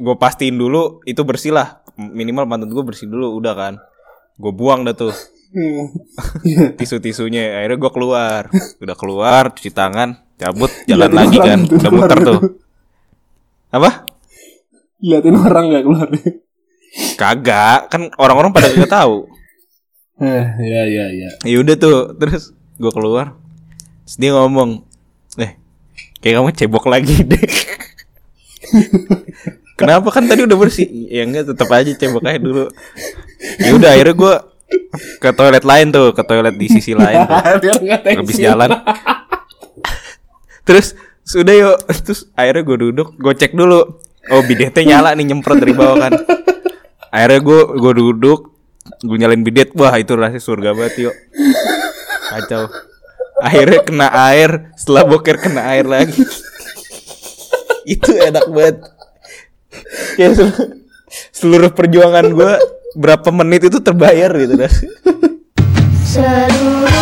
gue 0.01 0.15
pastiin 0.17 0.57
dulu 0.57 1.05
itu 1.09 1.21
bersih 1.25 1.53
lah. 1.55 1.83
Minimal 1.95 2.51
pantat 2.51 2.71
gue 2.71 2.85
bersih 2.85 3.07
dulu 3.07 3.39
udah 3.39 3.55
kan. 3.55 3.75
Gue 4.37 4.53
buang 4.53 4.85
dah 4.85 4.95
tuh. 4.95 5.15
Tisu 6.79 6.99
tisunya 6.99 7.63
akhirnya 7.63 7.79
gue 7.79 7.93
keluar. 7.95 8.43
Udah 8.83 8.97
keluar 8.99 9.43
cuci 9.55 9.71
tangan 9.71 10.25
cabut 10.35 10.71
jalan 10.91 11.11
Liatin 11.11 11.19
lagi 11.19 11.37
kan. 11.39 11.61
udah 11.71 11.91
muter 11.91 12.19
tuh. 12.19 12.25
tuh 12.27 12.41
apa? 13.75 13.91
Liatin 15.03 15.37
orang 15.39 15.65
nggak 15.71 15.85
keluar. 15.85 16.09
kagak 17.19 17.91
kan 17.91 18.07
orang-orang 18.23 18.55
pada 18.55 18.71
gak 18.71 18.87
tahu. 18.87 19.27
Eh, 20.23 20.47
ya 20.63 20.83
ya 20.87 21.07
ya. 21.11 21.31
ya 21.43 21.57
udah 21.59 21.75
tuh 21.75 22.15
terus 22.15 22.55
gue 22.79 22.93
keluar. 22.95 23.35
Terus 24.07 24.17
dia 24.23 24.31
ngomong 24.31 24.87
eh 25.43 25.59
kayak 26.23 26.39
kamu 26.39 26.51
cebok 26.55 26.87
lagi 26.87 27.27
deh 27.27 27.43
kenapa? 29.79 30.09
Kan 30.11 30.25
tadi 30.27 30.47
udah 30.47 30.59
bersih. 30.59 30.87
Ya 31.11 31.27
enggak 31.27 31.51
tetap 31.55 31.69
aja 31.71 31.91
cebok 31.95 32.25
aja 32.27 32.39
dulu. 32.41 32.67
Ya 33.61 33.71
udah 33.75 33.91
akhirnya 33.95 34.15
gue 34.15 34.35
ke 35.21 35.31
toilet 35.35 35.65
lain 35.65 35.87
tuh 35.93 36.11
ke 36.15 36.23
toilet 36.25 36.55
di 36.57 36.67
sisi 36.71 36.93
lain 36.97 37.17
tuh. 37.27 37.73
Habis 38.21 38.39
jalan. 38.39 38.71
Terus 40.65 40.87
sudah 41.25 41.55
yuk. 41.55 41.77
Terus 42.05 42.29
akhirnya 42.35 42.63
gue 42.63 42.77
duduk 42.91 43.09
gue 43.19 43.35
cek 43.35 43.53
dulu. 43.55 44.01
Oh 44.33 44.41
bidetnya 44.41 44.97
nyala 44.97 45.13
nih 45.13 45.35
nyemprot 45.35 45.61
dari 45.61 45.75
bawah 45.77 46.09
kan. 46.09 46.13
Akhirnya 47.13 47.41
gue 47.45 47.61
gue 47.79 47.93
duduk 47.93 48.41
gue 49.05 49.17
nyalain 49.21 49.43
bidet. 49.45 49.71
Wah 49.77 49.95
itu 50.01 50.17
rasanya 50.17 50.41
surga 50.41 50.71
banget 50.73 51.11
yuk. 51.11 51.15
Kacau. 52.33 52.73
Akhirnya 53.45 53.81
kena 53.85 54.09
air. 54.33 54.73
Setelah 54.79 55.05
boker 55.05 55.37
kena 55.37 55.69
air 55.77 55.85
lagi 55.85 56.25
itu 57.85 58.11
enak 58.17 58.45
banget. 58.51 58.77
Kayak 60.17 60.33
sel- 60.39 60.85
seluruh 61.31 61.71
perjuangan 61.71 62.27
gue 62.31 62.53
berapa 62.95 63.29
menit 63.35 63.67
itu 63.67 63.83
terbayar 63.83 64.31
gitu 64.39 64.55
dah 64.55 64.73
Seluruh 66.07 66.94